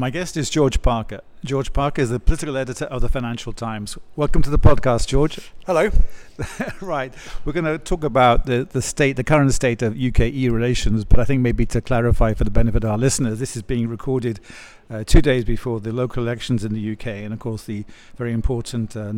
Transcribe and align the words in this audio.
My 0.00 0.08
guest 0.08 0.38
is 0.38 0.48
George 0.48 0.80
Parker. 0.80 1.20
George 1.44 1.74
Parker 1.74 2.00
is 2.00 2.08
the 2.08 2.18
political 2.18 2.56
editor 2.56 2.86
of 2.86 3.02
the 3.02 3.08
Financial 3.10 3.52
Times. 3.52 3.98
Welcome 4.16 4.40
to 4.40 4.48
the 4.48 4.58
podcast, 4.58 5.08
George. 5.08 5.52
Hello. 5.66 5.90
right. 6.80 7.12
We're 7.44 7.52
going 7.52 7.66
to 7.66 7.76
talk 7.76 8.02
about 8.02 8.46
the, 8.46 8.64
the 8.64 8.80
state, 8.80 9.16
the 9.16 9.24
current 9.24 9.52
state 9.52 9.82
of 9.82 10.00
UK 10.00 10.20
EU 10.20 10.52
relations, 10.52 11.04
but 11.04 11.20
I 11.20 11.26
think 11.26 11.42
maybe 11.42 11.66
to 11.66 11.82
clarify 11.82 12.32
for 12.32 12.44
the 12.44 12.50
benefit 12.50 12.82
of 12.82 12.92
our 12.92 12.96
listeners, 12.96 13.40
this 13.40 13.56
is 13.56 13.62
being 13.62 13.88
recorded 13.88 14.40
uh, 14.88 15.04
two 15.04 15.20
days 15.20 15.44
before 15.44 15.80
the 15.80 15.92
local 15.92 16.22
elections 16.22 16.64
in 16.64 16.72
the 16.72 16.92
UK 16.92 17.08
and, 17.08 17.34
of 17.34 17.38
course, 17.38 17.64
the 17.64 17.84
very 18.16 18.32
important 18.32 18.96
uh, 18.96 19.12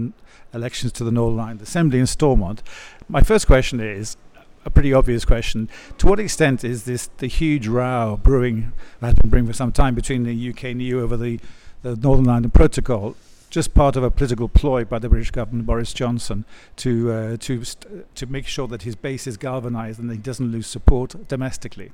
elections 0.53 0.91
to 0.95 1.05
the 1.05 1.13
Northern 1.13 1.39
Ireland 1.39 1.63
Assembly 1.63 2.01
in 2.01 2.09
Stormont. 2.09 2.61
My 3.09 3.23
first 3.23 3.47
question 3.47 3.79
is 3.79 4.17
a 4.65 4.71
pretty 4.71 4.93
obvious 4.93 5.25
question. 5.25 5.69
To 5.99 6.07
what 6.07 6.21
extent 6.21 6.65
is 6.65 6.85
this 6.85 7.09
the 7.19 7.27
huge 7.27 7.67
row 7.67 8.19
brewing 8.23 8.73
that 9.01 9.07
has 9.07 9.15
been 9.17 9.31
brewing 9.31 9.47
for 9.47 9.53
some 9.53 9.73
time 9.73 9.95
between 9.95 10.25
the 10.25 10.51
UK 10.51 10.65
and 10.65 10.83
EU 10.83 11.01
over 11.01 11.17
the, 11.17 11.41
the 11.83 11.97
Northern 11.97 12.29
Ireland 12.29 12.55
Protocol 12.55 13.17
just 13.53 13.75
part 13.75 13.97
of 13.97 14.03
a 14.03 14.11
political 14.11 14.49
ploy 14.49 14.83
by 14.83 14.99
the 14.99 15.11
British 15.11 15.31
government, 15.31 15.67
Boris 15.67 15.93
Johnson, 15.93 16.47
to 16.77 17.13
uh, 17.13 17.37
to 17.37 17.65
st- 17.65 18.15
to 18.17 18.27
make 18.27 18.47
sure 18.47 18.67
that 18.67 18.83
his 18.83 18.97
base 18.97 19.27
is 19.27 19.37
galvanised 19.37 20.01
and 20.01 20.11
he 20.11 20.17
doesn't 20.17 20.51
lose 20.51 20.67
support 20.67 21.29
domestically? 21.29 21.93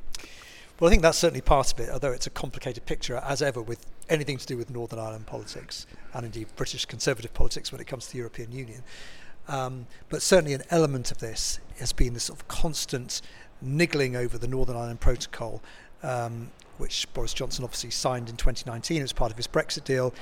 Well, 0.78 0.88
I 0.88 0.90
think 0.92 1.02
that's 1.02 1.18
certainly 1.18 1.40
part 1.40 1.73
of 1.73 1.80
it, 1.80 1.90
although 1.90 2.12
it's 2.12 2.28
a 2.28 2.30
complicated 2.30 2.87
picture, 2.87 3.16
as 3.16 3.43
ever, 3.43 3.60
with 3.60 3.84
anything 4.09 4.38
to 4.38 4.46
do 4.46 4.56
with 4.56 4.71
Northern 4.71 5.00
Ireland 5.00 5.26
politics 5.26 5.88
and 6.15 6.24
indeed 6.24 6.46
British 6.54 6.84
Conservative 6.84 7.34
politics 7.34 7.73
when 7.73 7.80
it 7.80 7.88
comes 7.88 8.06
to 8.06 8.12
the 8.12 8.18
European 8.18 8.52
Union. 8.52 8.84
Um, 9.48 9.87
but 10.09 10.23
certainly 10.23 10.54
an 10.54 10.62
element 10.71 11.10
of 11.10 11.18
this 11.18 11.59
has 11.79 11.93
been 11.93 12.15
this 12.15 12.24
sort 12.24 12.40
of 12.40 12.48
constant 12.48 13.23
niggling 13.60 14.16
over 14.16 14.38
the 14.38 14.48
Northern 14.48 14.76
Ireland 14.76 15.01
Protocol, 15.01 15.62
um, 16.02 16.51
which 16.79 17.12
Boris 17.12 17.34
Johnson 17.34 17.65
obviously 17.65 17.90
signed 17.90 18.29
in 18.29 18.37
2019 18.37 19.02
as 19.02 19.12
part 19.12 19.30
of 19.30 19.37
his 19.37 19.46
Brexit 19.46 19.84
deal, 19.84 20.15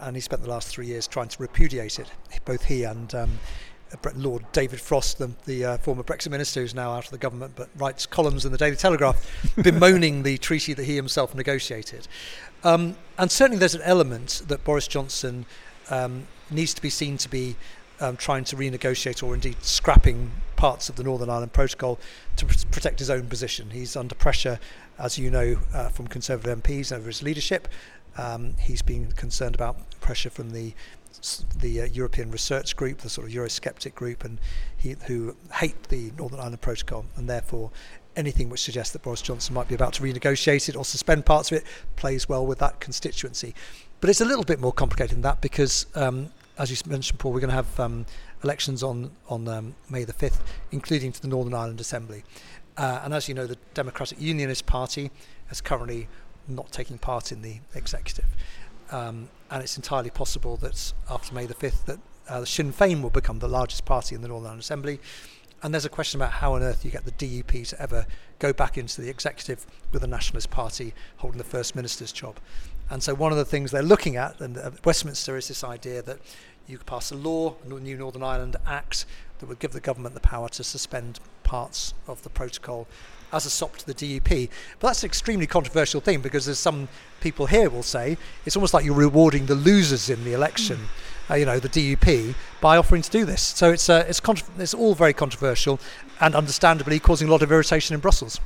and 0.00 0.16
he 0.16 0.20
spent 0.20 0.42
the 0.42 0.48
last 0.48 0.68
three 0.68 0.86
years 0.86 1.06
trying 1.06 1.28
to 1.28 1.42
repudiate 1.42 1.98
it. 1.98 2.10
Both 2.44 2.64
he 2.64 2.84
and 2.84 3.14
um, 3.14 3.38
Lord 4.14 4.44
David 4.52 4.80
Frost, 4.80 5.18
the, 5.18 5.30
the 5.46 5.64
uh, 5.64 5.78
former 5.78 6.02
Brexit 6.02 6.30
minister 6.30 6.60
who's 6.60 6.74
now 6.74 6.92
out 6.92 7.04
of 7.04 7.10
the 7.10 7.18
government 7.18 7.54
but 7.56 7.68
writes 7.76 8.06
columns 8.06 8.44
in 8.44 8.52
the 8.52 8.58
Daily 8.58 8.76
Telegraph, 8.76 9.54
bemoaning 9.62 10.22
the 10.22 10.38
treaty 10.38 10.74
that 10.74 10.84
he 10.84 10.96
himself 10.96 11.34
negotiated. 11.34 12.08
Um, 12.64 12.96
and 13.18 13.30
certainly 13.30 13.58
there's 13.58 13.74
an 13.74 13.82
element 13.82 14.42
that 14.48 14.64
Boris 14.64 14.86
Johnson 14.86 15.46
um, 15.90 16.26
needs 16.50 16.74
to 16.74 16.82
be 16.82 16.90
seen 16.90 17.16
to 17.18 17.28
be 17.28 17.56
um, 18.00 18.16
trying 18.16 18.44
to 18.44 18.56
renegotiate 18.56 19.22
or 19.22 19.34
indeed 19.34 19.62
scrapping 19.62 20.30
parts 20.56 20.88
of 20.88 20.96
the 20.96 21.02
Northern 21.02 21.30
Ireland 21.30 21.52
Protocol 21.52 21.98
to 22.36 22.46
pr- 22.46 22.54
protect 22.70 22.98
his 22.98 23.10
own 23.10 23.26
position. 23.26 23.70
He's 23.70 23.96
under 23.96 24.14
pressure, 24.14 24.58
as 24.98 25.18
you 25.18 25.30
know, 25.30 25.58
uh, 25.74 25.88
from 25.88 26.06
Conservative 26.06 26.62
MPs 26.62 26.94
over 26.94 27.06
his 27.06 27.22
leadership. 27.22 27.68
Um, 28.16 28.54
he's 28.58 28.82
been 28.82 29.12
concerned 29.12 29.54
about 29.54 29.98
pressure 30.00 30.30
from 30.30 30.50
the 30.50 30.74
the 31.58 31.82
uh, 31.82 31.84
European 31.86 32.30
Research 32.30 32.76
Group, 32.76 32.98
the 32.98 33.10
sort 33.10 33.26
of 33.26 33.32
Eurosceptic 33.34 33.94
group, 33.94 34.24
and 34.24 34.38
he, 34.76 34.96
who 35.06 35.36
hate 35.54 35.82
the 35.88 36.12
Northern 36.16 36.38
Ireland 36.38 36.60
Protocol, 36.60 37.04
and 37.16 37.28
therefore 37.28 37.70
anything 38.16 38.48
which 38.48 38.60
suggests 38.62 38.92
that 38.92 39.02
Boris 39.02 39.22
Johnson 39.22 39.54
might 39.54 39.68
be 39.68 39.74
about 39.74 39.92
to 39.94 40.02
renegotiate 40.02 40.68
it 40.68 40.76
or 40.76 40.84
suspend 40.84 41.26
parts 41.26 41.50
of 41.50 41.58
it 41.58 41.64
plays 41.96 42.28
well 42.28 42.46
with 42.46 42.58
that 42.58 42.80
constituency. 42.80 43.54
But 44.00 44.10
it's 44.10 44.20
a 44.20 44.24
little 44.24 44.44
bit 44.44 44.60
more 44.60 44.72
complicated 44.72 45.16
than 45.16 45.22
that 45.22 45.40
because 45.40 45.86
um, 45.94 46.30
as 46.58 46.70
you 46.70 46.76
mentioned, 46.90 47.18
Paul, 47.18 47.32
we're 47.32 47.40
going 47.40 47.50
to 47.50 47.56
have 47.56 47.80
um, 47.80 48.06
elections 48.42 48.82
on 48.82 49.10
on 49.28 49.48
um, 49.48 49.74
May 49.88 50.04
the 50.04 50.12
fifth, 50.12 50.42
including 50.70 51.12
to 51.12 51.22
the 51.22 51.28
Northern 51.28 51.54
Ireland 51.54 51.80
Assembly. 51.80 52.24
Uh, 52.76 53.00
and 53.04 53.12
as 53.12 53.28
you 53.28 53.34
know, 53.34 53.46
the 53.46 53.58
Democratic 53.74 54.20
Unionist 54.20 54.66
Party 54.66 55.10
is 55.50 55.60
currently 55.60 56.08
not 56.48 56.70
taking 56.72 56.98
part 56.98 57.32
in 57.32 57.42
the 57.42 57.60
executive, 57.74 58.26
um, 58.90 59.28
and 59.50 59.62
it's 59.62 59.76
entirely 59.76 60.10
possible 60.10 60.56
that 60.58 60.92
after 61.08 61.34
May 61.34 61.46
the 61.46 61.54
fifth, 61.54 61.86
that 61.86 61.98
uh, 62.28 62.44
Sinn 62.44 62.72
Féin 62.72 63.02
will 63.02 63.10
become 63.10 63.38
the 63.38 63.48
largest 63.48 63.84
party 63.84 64.14
in 64.14 64.22
the 64.22 64.28
Northern 64.28 64.46
Ireland 64.46 64.62
Assembly. 64.62 65.00
And 65.62 65.74
there's 65.74 65.84
a 65.84 65.90
question 65.90 66.20
about 66.20 66.32
how 66.32 66.54
on 66.54 66.62
earth 66.62 66.86
you 66.86 66.90
get 66.90 67.04
the 67.04 67.12
DUP 67.12 67.68
to 67.68 67.82
ever 67.82 68.06
go 68.38 68.52
back 68.52 68.78
into 68.78 69.02
the 69.02 69.10
executive 69.10 69.66
with 69.92 70.00
the 70.00 70.08
Nationalist 70.08 70.50
Party 70.50 70.94
holding 71.18 71.36
the 71.36 71.44
First 71.44 71.76
Minister's 71.76 72.12
job. 72.12 72.40
And 72.90 73.02
so 73.02 73.14
one 73.14 73.32
of 73.32 73.38
the 73.38 73.44
things 73.44 73.70
they're 73.70 73.82
looking 73.82 74.16
at, 74.16 74.40
and 74.40 74.58
uh, 74.58 74.72
Westminster, 74.84 75.36
is 75.36 75.48
this 75.48 75.62
idea 75.62 76.02
that 76.02 76.18
you 76.66 76.76
could 76.78 76.86
pass 76.86 77.10
a 77.10 77.16
law, 77.16 77.54
a 77.64 77.68
new 77.68 77.96
Northern 77.96 78.22
Ireland 78.22 78.56
Act, 78.66 79.06
that 79.38 79.46
would 79.46 79.60
give 79.60 79.72
the 79.72 79.80
government 79.80 80.14
the 80.14 80.20
power 80.20 80.48
to 80.50 80.64
suspend 80.64 81.20
parts 81.44 81.94
of 82.06 82.22
the 82.22 82.28
protocol 82.28 82.86
as 83.32 83.46
a 83.46 83.50
sop 83.50 83.76
to 83.76 83.86
the 83.86 83.94
DUP. 83.94 84.50
But 84.80 84.88
that's 84.88 85.02
an 85.02 85.06
extremely 85.06 85.46
controversial 85.46 86.00
thing 86.00 86.20
because 86.20 86.46
there's 86.46 86.58
some 86.58 86.88
people 87.20 87.46
here 87.46 87.70
will 87.70 87.84
say, 87.84 88.18
it's 88.44 88.56
almost 88.56 88.74
like 88.74 88.84
you're 88.84 88.94
rewarding 88.94 89.46
the 89.46 89.54
losers 89.54 90.10
in 90.10 90.24
the 90.24 90.32
election. 90.32 90.76
Mm 90.76 90.88
uh, 91.30 91.34
you 91.34 91.46
know, 91.46 91.58
the 91.58 91.68
DUP 91.68 92.34
by 92.60 92.76
offering 92.76 93.02
to 93.02 93.10
do 93.10 93.24
this. 93.24 93.40
So 93.40 93.70
it's 93.70 93.88
uh, 93.88 94.04
it's 94.08 94.20
it's 94.58 94.74
all 94.74 94.94
very 94.94 95.12
controversial, 95.12 95.78
and 96.20 96.34
understandably 96.34 96.98
causing 96.98 97.28
a 97.28 97.30
lot 97.30 97.42
of 97.42 97.50
irritation 97.50 97.94
in 97.94 98.00
Brussels. 98.00 98.40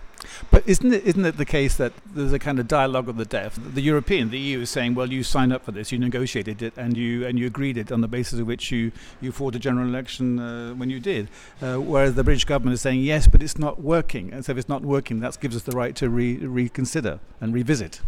But 0.51 0.67
isn't 0.67 0.93
it 0.93 1.05
isn't 1.05 1.25
it 1.25 1.37
the 1.37 1.45
case 1.45 1.77
that 1.77 1.93
there's 2.07 2.33
a 2.33 2.39
kind 2.39 2.59
of 2.59 2.67
dialogue 2.69 3.09
of 3.09 3.17
the 3.17 3.25
deaf? 3.25 3.59
The 3.63 3.83
European, 3.83 4.31
the 4.31 4.39
EU 4.39 4.61
is 4.61 4.71
saying, 4.71 4.95
well, 4.95 5.13
you 5.13 5.23
signed 5.23 5.53
up 5.53 5.65
for 5.65 5.73
this, 5.73 5.93
you 5.93 5.99
negotiated 5.99 6.63
it, 6.63 6.73
and 6.77 6.97
you 6.97 7.27
and 7.27 7.39
you 7.39 7.47
agreed 7.47 7.77
it 7.77 7.93
on 7.93 8.01
the 8.01 8.09
basis 8.09 8.39
of 8.41 8.47
which 8.47 8.71
you 8.71 8.93
you 9.21 9.33
fought 9.33 9.55
a 9.55 9.59
general 9.59 9.87
election 9.87 10.39
uh, 10.39 10.73
when 10.75 10.89
you 10.89 11.01
did. 11.01 11.29
Uh, 11.61 11.77
whereas 11.77 12.15
the 12.15 12.25
British 12.25 12.45
government 12.45 12.75
is 12.75 12.81
saying 12.81 13.01
yes, 13.03 13.27
but 13.27 13.43
it's 13.43 13.59
not 13.59 13.81
working, 13.81 14.33
and 14.33 14.45
so 14.45 14.53
if 14.53 14.59
it's 14.59 14.69
not 14.69 14.83
working, 14.83 15.21
that 15.21 15.39
gives 15.41 15.57
us 15.57 15.63
the 15.63 15.73
right 15.73 15.95
to 15.97 16.09
re- 16.09 16.37
reconsider 16.37 17.21
and 17.41 17.53
revisit. 17.53 18.01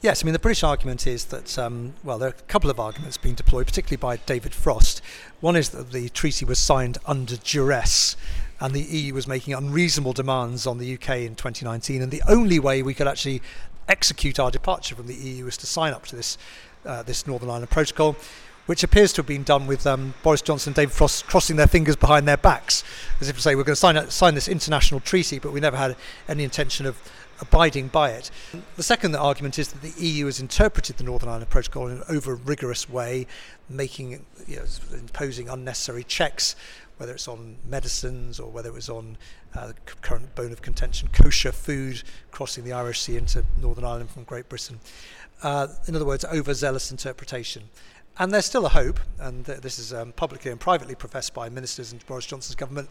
Yes, 0.00 0.22
I 0.22 0.26
mean, 0.26 0.32
the 0.32 0.38
British 0.38 0.62
argument 0.62 1.08
is 1.08 1.24
that, 1.26 1.58
um, 1.58 1.94
well, 2.04 2.18
there 2.18 2.28
are 2.28 2.32
a 2.32 2.42
couple 2.42 2.70
of 2.70 2.78
arguments 2.78 3.16
being 3.16 3.34
deployed, 3.34 3.66
particularly 3.66 3.96
by 3.96 4.16
David 4.26 4.54
Frost. 4.54 5.02
One 5.40 5.56
is 5.56 5.70
that 5.70 5.90
the 5.90 6.08
treaty 6.10 6.44
was 6.44 6.60
signed 6.60 6.98
under 7.04 7.36
duress 7.36 8.14
and 8.60 8.74
the 8.74 8.82
EU 8.82 9.14
was 9.14 9.26
making 9.26 9.54
unreasonable 9.54 10.12
demands 10.12 10.66
on 10.66 10.78
the 10.78 10.94
UK 10.94 11.18
in 11.18 11.34
2019, 11.34 12.02
and 12.02 12.10
the 12.10 12.22
only 12.28 12.58
way 12.58 12.82
we 12.82 12.94
could 12.94 13.06
actually 13.06 13.40
execute 13.88 14.38
our 14.38 14.50
departure 14.50 14.94
from 14.94 15.06
the 15.06 15.14
EU 15.14 15.44
was 15.44 15.56
to 15.58 15.66
sign 15.66 15.92
up 15.92 16.06
to 16.06 16.16
this, 16.16 16.36
uh, 16.84 17.02
this 17.02 17.26
Northern 17.26 17.50
Ireland 17.50 17.70
Protocol. 17.70 18.16
Which 18.66 18.84
appears 18.84 19.14
to 19.14 19.20
have 19.20 19.26
been 19.26 19.44
done 19.44 19.66
with 19.66 19.86
um, 19.86 20.12
Boris 20.22 20.42
Johnson 20.42 20.72
and 20.72 20.76
David 20.76 20.92
Frost 20.92 21.26
crossing 21.26 21.56
their 21.56 21.66
fingers 21.66 21.96
behind 21.96 22.28
their 22.28 22.36
backs, 22.36 22.84
as 23.18 23.30
if 23.30 23.36
to 23.36 23.40
say 23.40 23.54
we're 23.54 23.64
going 23.64 23.72
to 23.72 23.76
sign, 23.76 24.10
sign 24.10 24.34
this 24.34 24.46
international 24.46 25.00
treaty, 25.00 25.38
but 25.38 25.54
we 25.54 25.60
never 25.60 25.78
had 25.78 25.96
any 26.28 26.44
intention 26.44 26.84
of 26.84 27.00
abiding 27.40 27.88
by 27.88 28.10
it. 28.10 28.30
The 28.76 28.82
second 28.82 29.14
argument 29.16 29.58
is 29.58 29.68
that 29.72 29.80
the 29.80 30.04
EU 30.04 30.26
has 30.26 30.40
interpreted 30.40 30.96
the 30.96 31.04
Northern 31.04 31.28
Ireland 31.28 31.48
Protocol 31.50 31.88
in 31.88 31.98
an 31.98 32.02
over 32.08 32.34
rigorous 32.34 32.90
way, 32.90 33.26
making 33.68 34.24
you 34.46 34.56
know, 34.56 34.64
imposing 34.92 35.48
unnecessary 35.48 36.04
checks, 36.04 36.56
whether 36.98 37.12
it's 37.12 37.28
on 37.28 37.56
medicines 37.66 38.38
or 38.38 38.50
whether 38.50 38.68
it 38.68 38.74
was 38.74 38.88
on 38.88 39.16
uh, 39.54 39.68
the 39.68 39.74
current 40.02 40.34
bone 40.34 40.52
of 40.52 40.60
contention, 40.60 41.08
kosher 41.12 41.52
food 41.52 42.02
crossing 42.30 42.64
the 42.64 42.72
Irish 42.72 43.00
Sea 43.00 43.16
into 43.16 43.44
Northern 43.60 43.84
Ireland 43.84 44.10
from 44.10 44.24
Great 44.24 44.48
Britain. 44.48 44.80
Uh, 45.42 45.68
in 45.86 45.96
other 45.96 46.04
words, 46.04 46.24
overzealous 46.24 46.90
interpretation. 46.90 47.64
And 48.18 48.32
there's 48.32 48.46
still 48.46 48.66
a 48.66 48.70
hope, 48.70 48.98
and 49.20 49.46
th- 49.46 49.60
this 49.60 49.78
is 49.78 49.92
um, 49.92 50.12
publicly 50.12 50.50
and 50.50 50.60
privately 50.60 50.96
professed 50.96 51.32
by 51.34 51.48
ministers 51.48 51.92
in 51.92 52.00
Boris 52.06 52.26
Johnson's 52.26 52.56
government, 52.56 52.88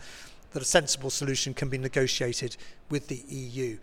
that 0.51 0.61
a 0.61 0.65
sensible 0.65 1.09
solution 1.09 1.53
can 1.53 1.67
be 1.67 1.77
negotiated 1.77 2.55
with 2.89 3.09
the 3.09 3.23
EU. 3.27 3.77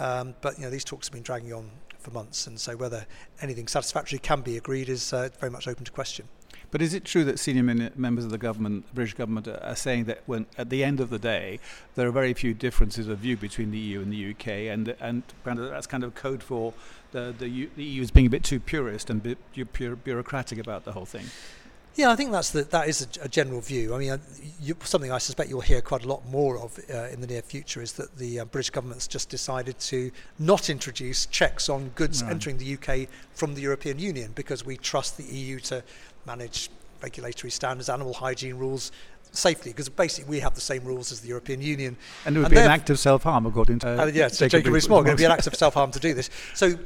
Um, 0.00 0.34
but 0.40 0.58
you 0.58 0.64
know 0.64 0.70
these 0.70 0.84
talks 0.84 1.06
have 1.06 1.12
been 1.12 1.22
dragging 1.22 1.52
on 1.52 1.70
for 1.98 2.10
months, 2.10 2.48
and 2.48 2.58
so 2.58 2.76
whether 2.76 3.06
anything 3.40 3.68
satisfactory 3.68 4.18
can 4.18 4.40
be 4.40 4.56
agreed 4.56 4.88
is 4.88 5.12
uh, 5.12 5.28
very 5.38 5.50
much 5.50 5.68
open 5.68 5.84
to 5.84 5.92
question. 5.92 6.26
But 6.70 6.82
is 6.82 6.92
it 6.92 7.04
true 7.04 7.24
that 7.24 7.38
senior 7.38 7.62
min- 7.62 7.92
members 7.96 8.24
of 8.24 8.30
the 8.30 8.38
government, 8.38 8.92
British 8.94 9.14
government, 9.14 9.48
are 9.48 9.76
saying 9.76 10.04
that 10.04 10.22
when 10.26 10.46
at 10.58 10.68
the 10.68 10.84
end 10.84 11.00
of 11.00 11.08
the 11.08 11.18
day 11.18 11.60
there 11.94 12.06
are 12.06 12.12
very 12.12 12.34
few 12.34 12.52
differences 12.52 13.08
of 13.08 13.18
view 13.18 13.36
between 13.36 13.70
the 13.70 13.78
EU 13.78 14.00
and 14.02 14.12
the 14.12 14.30
UK, 14.30 14.48
and 14.72 14.94
and 15.00 15.22
that's 15.44 15.86
kind 15.86 16.04
of 16.04 16.14
code 16.14 16.42
for 16.42 16.74
the 17.12 17.34
the, 17.36 17.48
U, 17.48 17.70
the 17.76 17.84
EU 17.84 18.02
as 18.02 18.10
being 18.10 18.26
a 18.26 18.30
bit 18.30 18.44
too 18.44 18.60
purist 18.60 19.08
and 19.08 19.22
bit 19.22 19.38
bureaucratic 20.04 20.58
about 20.58 20.84
the 20.84 20.92
whole 20.92 21.06
thing? 21.06 21.26
Yeah, 21.98 22.12
I 22.12 22.16
think 22.16 22.30
that's 22.30 22.50
the, 22.50 22.62
that 22.62 22.88
is 22.88 23.02
a, 23.02 23.24
a 23.24 23.28
general 23.28 23.60
view. 23.60 23.92
I 23.92 23.98
mean, 23.98 24.10
uh, 24.10 24.18
you, 24.62 24.76
something 24.84 25.10
I 25.10 25.18
suspect 25.18 25.50
you'll 25.50 25.62
hear 25.62 25.80
quite 25.80 26.04
a 26.04 26.08
lot 26.08 26.24
more 26.28 26.56
of 26.56 26.78
uh, 26.88 27.08
in 27.08 27.20
the 27.20 27.26
near 27.26 27.42
future 27.42 27.82
is 27.82 27.94
that 27.94 28.16
the 28.16 28.38
uh, 28.38 28.44
British 28.44 28.70
government's 28.70 29.08
just 29.08 29.28
decided 29.30 29.80
to 29.80 30.12
not 30.38 30.70
introduce 30.70 31.26
checks 31.26 31.68
on 31.68 31.88
goods 31.96 32.22
right. 32.22 32.30
entering 32.30 32.56
the 32.56 32.74
UK 32.74 33.08
from 33.34 33.56
the 33.56 33.60
European 33.60 33.98
Union 33.98 34.30
because 34.36 34.64
we 34.64 34.76
trust 34.76 35.16
the 35.16 35.24
EU 35.24 35.58
to 35.58 35.82
manage 36.24 36.70
regulatory 37.02 37.50
standards, 37.50 37.88
animal 37.88 38.14
hygiene 38.14 38.54
rules, 38.54 38.92
safely 39.32 39.72
because 39.72 39.88
basically 39.88 40.30
we 40.30 40.38
have 40.38 40.54
the 40.54 40.60
same 40.60 40.84
rules 40.84 41.10
as 41.10 41.20
the 41.20 41.28
European 41.28 41.60
Union. 41.60 41.96
And 42.24 42.36
it 42.36 42.38
would 42.38 42.46
and 42.46 42.54
be 42.54 42.60
an 42.60 42.70
act 42.70 42.90
of 42.90 43.00
self-harm 43.00 43.44
according 43.44 43.80
to 43.80 43.88
uh, 43.88 44.04
uh, 44.04 44.10
yeah, 44.14 44.28
so 44.28 44.46
Jacob 44.46 44.72
Rees-Mogg. 44.72 45.04
It 45.08 45.10
would 45.10 45.18
be 45.18 45.24
an 45.24 45.32
act 45.32 45.48
of 45.48 45.56
self-harm 45.56 45.90
to 45.90 45.98
do 45.98 46.14
this. 46.14 46.30
So 46.54 46.78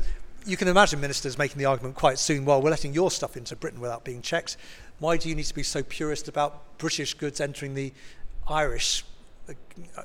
you 0.47 0.57
can 0.57 0.69
imagine 0.69 1.01
ministers 1.01 1.39
making 1.39 1.59
the 1.59 1.67
argument 1.67 1.95
quite 1.95 2.19
soon, 2.19 2.45
well, 2.45 2.63
we're 2.63 2.71
letting 2.71 2.95
your 2.95 3.11
stuff 3.11 3.37
into 3.37 3.55
Britain 3.57 3.81
without 3.81 4.05
being 4.05 4.23
checked. 4.23 4.57
Why 5.03 5.17
do 5.17 5.29
you 5.29 5.35
need 5.35 5.47
to 5.47 5.55
be 5.55 5.65
so 5.65 5.83
purist 5.83 6.29
about 6.29 6.79
British 6.79 7.15
goods 7.15 7.41
entering 7.41 7.75
the 7.75 7.93
Irish, 8.47 9.05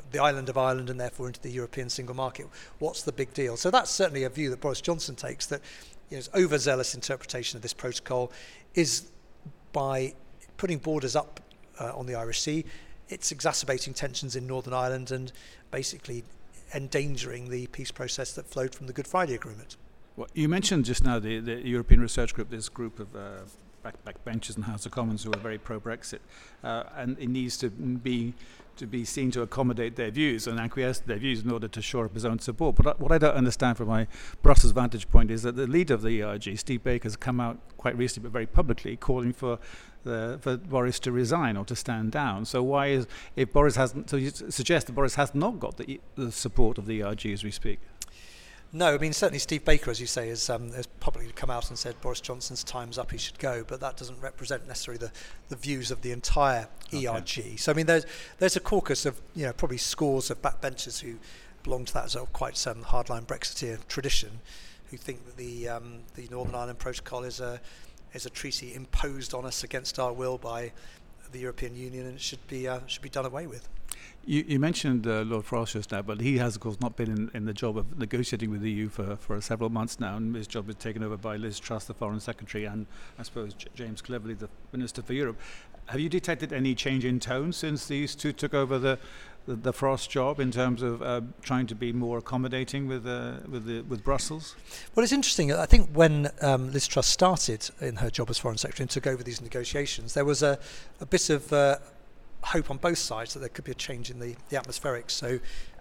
the 0.10 0.18
island 0.18 0.50
of 0.50 0.58
Ireland, 0.58 0.90
and 0.90 1.00
therefore 1.00 1.28
into 1.28 1.40
the 1.40 1.52
European 1.52 1.88
single 1.88 2.16
market? 2.16 2.48
What's 2.80 3.04
the 3.04 3.12
big 3.12 3.32
deal? 3.32 3.58
So 3.58 3.70
that's 3.70 3.92
certainly 3.92 4.24
a 4.24 4.30
view 4.32 4.50
that 4.50 4.60
Boris 4.60 4.82
Johnson 4.82 5.16
takes 5.16 5.46
that 5.46 5.62
you 6.10 6.18
know, 6.18 6.24
overzealous 6.34 6.96
interpretation 6.96 7.58
of 7.58 7.62
this 7.62 7.76
protocol 7.76 8.32
is 8.74 9.12
by 9.72 10.16
putting 10.58 10.80
borders 10.80 11.16
up 11.16 11.42
uh, 11.80 11.96
on 11.96 12.08
the 12.08 12.16
Irish 12.16 12.42
Sea, 12.42 12.66
it's 13.08 13.32
exacerbating 13.32 13.94
tensions 13.94 14.36
in 14.36 14.48
Northern 14.48 14.74
Ireland 14.74 15.12
and 15.12 15.32
basically 15.70 16.24
endangering 16.74 17.52
the 17.52 17.68
peace 17.68 17.92
process 17.92 18.34
that 18.34 18.48
flowed 18.48 18.74
from 18.74 18.88
the 18.88 18.94
Good 18.94 19.06
Friday 19.06 19.36
Agreement. 19.36 19.78
Well, 20.16 20.28
you 20.34 20.50
mentioned 20.50 20.86
just 20.86 21.04
now 21.04 21.20
the, 21.20 21.40
the 21.40 21.68
European 21.68 22.02
Research 22.02 22.34
Group, 22.34 22.50
this 22.50 22.68
group 22.68 23.00
of 23.00 23.16
uh, 23.16 23.42
backbenchers 24.06 24.56
in 24.56 24.62
the 24.62 24.68
House 24.68 24.86
of 24.86 24.92
Commons 24.92 25.24
who 25.24 25.32
are 25.32 25.40
very 25.40 25.58
pro-Brexit, 25.58 26.20
uh, 26.64 26.84
and 26.96 27.18
it 27.20 27.30
needs 27.30 27.58
to 27.58 27.70
be 27.70 28.34
to 28.78 28.86
be 28.86 29.04
seen 29.04 29.32
to 29.32 29.42
accommodate 29.42 29.96
their 29.96 30.12
views 30.12 30.48
and 30.48 30.60
acquiesce 30.60 31.00
to 31.00 31.08
their 31.08 31.18
views 31.18 31.44
in 31.44 31.52
order 31.52 31.68
to 31.68 31.82
shore 31.82 32.06
up 32.06 32.14
his 32.14 32.24
own 32.24 32.40
support. 32.40 32.76
But 32.76 33.00
what 33.00 33.12
I 33.12 33.18
don't 33.18 33.36
understand 33.36 33.78
from 33.78 33.88
my 33.88 34.08
Brussels 34.42 34.72
vantage 34.72 35.10
point 35.10 35.32
is 35.32 35.42
that 35.44 35.56
the 35.56 35.68
leader 35.68 35.94
of 35.94 36.04
the 36.04 36.22
ERG, 36.22 36.58
Steve 36.58 36.84
Baker, 36.84 37.06
has 37.06 37.16
come 37.16 37.40
out 37.40 37.58
quite 37.78 37.98
recently, 37.98 38.28
but 38.28 38.34
very 38.34 38.46
publicly, 38.46 38.96
calling 38.96 39.34
for 39.34 39.60
the, 40.04 40.38
for 40.42 40.58
Boris 40.58 41.00
to 41.00 41.12
resign 41.12 41.58
or 41.58 41.66
to 41.66 41.76
stand 41.76 42.12
down. 42.12 42.46
So 42.46 42.64
why 42.64 42.88
is 42.88 43.08
if 43.36 43.52
Boris 43.52 43.76
hasn't? 43.76 44.10
So 44.10 44.18
you 44.18 44.30
suggest 44.30 44.88
that 44.88 44.94
Boris 44.94 45.16
has 45.16 45.34
not 45.36 45.60
got 45.60 45.78
the, 45.78 46.00
the 46.16 46.32
support 46.32 46.78
of 46.78 46.86
the 46.86 47.04
ERG 47.04 47.26
as 47.28 47.44
we 47.44 47.52
speak. 47.52 47.80
No, 48.78 48.94
I 48.94 49.00
mean 49.00 49.12
certainly 49.12 49.40
Steve 49.40 49.66
Baker, 49.66 49.90
as 49.90 50.00
you 50.00 50.06
say, 50.06 50.30
has, 50.30 50.52
um, 50.52 50.72
has 50.74 50.86
publicly 50.86 51.32
come 51.34 51.50
out 51.50 51.70
and 51.70 51.80
said 51.80 52.00
Boris 52.00 52.22
Johnson's 52.22 52.64
time's 52.64 53.00
up, 53.00 53.12
he 53.12 53.18
should 53.18 53.40
go. 53.40 53.64
But 53.68 53.80
that 53.80 53.98
doesn't 53.98 54.22
represent 54.22 54.68
necessarily 54.68 55.00
the, 55.00 55.12
the 55.50 55.56
views 55.56 55.90
of 55.90 56.04
the 56.04 56.12
entire 56.12 56.68
okay. 56.94 57.08
ERG. 57.08 57.58
So 57.58 57.72
I 57.72 57.76
mean, 57.76 57.88
there's 57.88 58.06
there's 58.38 58.56
a 58.56 58.60
caucus 58.60 59.08
of 59.08 59.20
you 59.34 59.48
know 59.48 59.54
probably 59.54 59.80
scores 59.80 60.30
of 60.30 60.44
backbenchers 60.44 61.00
who 61.00 61.16
belong 61.64 61.86
to 61.86 61.94
that 61.96 62.12
sort 62.12 62.28
of 62.28 62.34
quite 62.34 62.56
some 62.56 62.84
hardline 62.84 63.26
Brexiteer 63.26 63.80
tradition, 63.88 64.42
who 64.92 64.98
think 64.98 65.26
that 65.26 65.38
the 65.38 65.68
um, 65.68 66.02
the 66.14 66.28
Northern 66.30 66.54
Ireland 66.54 66.78
Protocol 66.78 67.24
is 67.24 67.40
a 67.40 67.60
is 68.14 68.28
a 68.28 68.30
treaty 68.30 68.76
imposed 68.76 69.34
on 69.34 69.44
us 69.44 69.64
against 69.64 69.98
our 69.98 70.14
will 70.14 70.38
by 70.38 70.72
the 71.32 71.40
European 71.40 71.76
Union, 71.76 72.06
and 72.06 72.16
it 72.16 72.22
should 72.22 72.46
be 72.48 72.68
uh, 72.68 72.80
should 72.88 73.02
be 73.02 73.10
done 73.10 73.26
away 73.26 73.48
with. 73.48 73.70
You, 74.26 74.44
you 74.46 74.60
mentioned 74.60 75.08
uh, 75.08 75.22
Lord 75.22 75.46
Frost 75.46 75.74
just 75.74 75.94
now, 75.94 76.02
but 76.02 76.20
he 76.20 76.38
has, 76.38 76.56
of 76.56 76.62
course, 76.62 76.82
not 76.82 76.98
been 76.98 77.10
in, 77.10 77.32
in 77.34 77.46
the 77.46 77.54
job 77.54 77.78
of 77.78 77.98
negotiating 77.98 78.52
with 78.52 78.60
the 78.62 78.70
EU 78.70 78.90
for, 78.90 79.16
for 79.16 79.40
several 79.40 79.70
months 79.70 80.02
now, 80.02 80.18
and 80.18 80.36
his 80.36 80.48
job 80.48 80.70
is 80.70 80.76
taken 80.76 81.02
over 81.02 81.16
by 81.16 81.38
Liz 81.38 81.60
Truss, 81.60 81.86
the 81.86 81.94
Foreign 81.94 82.20
Secretary, 82.20 82.66
and 82.66 82.88
I 83.18 83.24
suppose 83.24 83.54
J- 83.54 83.70
James 83.74 84.02
Cleverly, 84.02 84.34
the 84.34 84.50
Minister 84.74 85.02
for 85.02 85.14
Europe. 85.14 85.40
Have 85.86 86.02
you 86.02 86.10
detected 86.10 86.52
any 86.52 86.76
change 86.76 87.06
in 87.06 87.22
tone 87.22 87.54
since 87.54 87.88
these 87.88 88.16
two 88.16 88.34
took 88.34 88.54
over 88.54 88.78
the, 88.78 89.00
the, 89.56 89.74
Frost 89.74 90.10
job 90.10 90.40
in 90.40 90.52
terms 90.52 90.82
of 90.82 91.02
uh, 91.02 91.22
trying 91.42 91.68
to 91.68 91.76
be 91.76 91.94
more 91.94 92.18
accommodating 92.18 92.88
with 92.88 93.08
uh, 93.08 93.38
with 93.50 93.66
the, 93.66 93.82
with 93.82 94.04
Brussels? 94.04 94.56
Well, 94.94 95.04
it's 95.04 95.14
interesting. 95.14 95.54
I 95.54 95.66
think 95.66 95.90
when 95.94 96.30
um, 96.42 96.72
Liz 96.74 96.88
Truss 96.88 97.08
started 97.08 97.70
in 97.80 97.98
her 97.98 98.10
job 98.10 98.30
as 98.30 98.38
Foreign 98.38 98.58
Secretary 98.58 98.84
and 98.84 98.90
took 98.90 99.08
over 99.08 99.24
these 99.24 99.42
negotiations, 99.42 100.14
there 100.14 100.26
was 100.26 100.44
a, 100.44 100.60
a 101.00 101.06
bit 101.06 101.30
of 101.30 101.52
uh, 101.54 101.78
hope 102.42 102.70
on 102.70 102.78
both 102.78 102.98
sides 102.98 103.34
that 103.34 103.40
there 103.40 103.50
could 103.50 103.66
be 103.66 103.72
a 103.72 103.76
change 103.76 104.10
in 104.10 104.20
the, 104.20 104.36
the 104.50 104.58
atmospherics. 104.58 105.12
So 105.12 105.40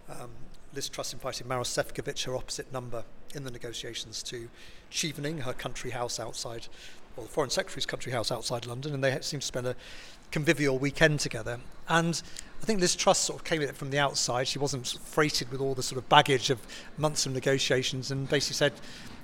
um, 0.08 0.30
Liz 0.74 0.88
Truss 0.88 1.12
invited 1.12 1.46
Maros 1.46 1.68
Sefcovic, 1.68 2.24
her 2.24 2.36
opposite 2.36 2.72
number, 2.72 3.04
in 3.34 3.44
the 3.44 3.50
negotiations 3.50 4.22
to 4.24 4.48
Chevening, 4.90 5.40
her 5.40 5.52
country 5.52 5.90
house 5.90 6.18
outside, 6.18 6.68
well, 7.16 7.26
the 7.26 7.32
Foreign 7.32 7.50
Secretary's 7.50 7.86
country 7.86 8.12
house 8.12 8.30
outside 8.30 8.66
London, 8.66 8.94
and 8.94 9.02
they 9.02 9.18
seemed 9.20 9.42
to 9.42 9.46
spend 9.46 9.66
a 9.66 9.76
convivial 10.30 10.78
weekend 10.78 11.20
together. 11.20 11.60
And 11.88 12.20
I 12.62 12.64
think 12.64 12.80
Liz 12.80 12.96
Truss 12.96 13.18
sort 13.18 13.40
of 13.40 13.44
came 13.44 13.62
at 13.62 13.68
it 13.68 13.76
from 13.76 13.90
the 13.90 13.98
outside. 13.98 14.48
She 14.48 14.58
wasn't 14.58 14.86
freighted 15.04 15.52
with 15.52 15.60
all 15.60 15.74
the 15.74 15.82
sort 15.82 15.98
of 15.98 16.08
baggage 16.08 16.50
of 16.50 16.60
months 16.98 17.26
of 17.26 17.32
negotiations 17.32 18.10
and 18.10 18.28
basically 18.28 18.54
said, 18.54 18.72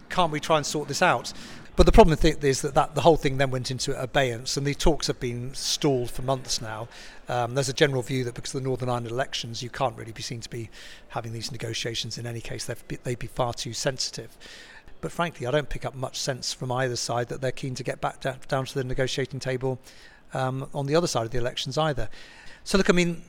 can't 0.08 0.31
we 0.31 0.40
try 0.40 0.58
and 0.58 0.67
sort 0.67 0.88
this 0.88 1.02
out? 1.02 1.32
But 1.75 1.87
the 1.87 1.93
problem 1.93 2.19
is 2.23 2.61
that, 2.61 2.75
that 2.75 2.94
the 2.94 3.00
whole 3.00 3.17
thing 3.17 3.38
then 3.38 3.50
went 3.50 3.70
into 3.70 3.99
abeyance, 4.00 4.58
and 4.58 4.67
the 4.67 4.75
talks 4.75 5.06
have 5.06 5.19
been 5.19 5.55
stalled 5.55 6.11
for 6.11 6.20
months 6.20 6.61
now. 6.61 6.87
Um, 7.31 7.55
there's 7.55 7.70
a 7.70 7.73
general 7.73 8.02
view 8.02 8.25
that 8.25 8.34
because 8.34 8.55
of 8.55 8.62
the 8.62 8.69
Northern 8.69 8.90
Ireland 8.90 9.06
elections, 9.06 9.62
you 9.62 9.70
can't 9.70 9.96
really 9.96 10.12
be 10.12 10.20
seen 10.23 10.43
to 10.43 10.50
be 10.50 10.69
having 11.08 11.32
these 11.32 11.50
negotiations 11.50 12.19
in 12.19 12.26
any 12.26 12.43
case. 12.43 12.67
They'd 12.67 12.88
be, 12.88 12.99
they'd 13.02 13.19
be 13.19 13.26
far 13.26 13.55
too 13.55 13.73
sensitive. 13.73 14.37
But 15.00 15.12
frankly, 15.12 15.46
I 15.46 15.50
don't 15.50 15.69
pick 15.69 15.87
up 15.87 15.94
much 15.94 16.20
sense 16.20 16.52
from 16.52 16.70
either 16.70 16.94
side 16.94 17.28
that 17.28 17.40
they're 17.40 17.50
keen 17.50 17.75
to 17.76 17.82
get 17.82 18.02
back 18.02 18.20
down, 18.20 18.37
down 18.49 18.67
to 18.67 18.75
the 18.75 18.85
negotiating 18.85 19.40
table 19.40 19.78
um, 20.35 20.69
on 20.75 20.87
the 20.87 20.94
other 20.94 21.06
side 21.06 21.25
of 21.25 21.31
the 21.31 21.38
elections 21.38 21.78
either. 21.78 22.11
So 22.64 22.79
look, 22.79 22.88
I 22.88 22.93
mean, 22.93 23.23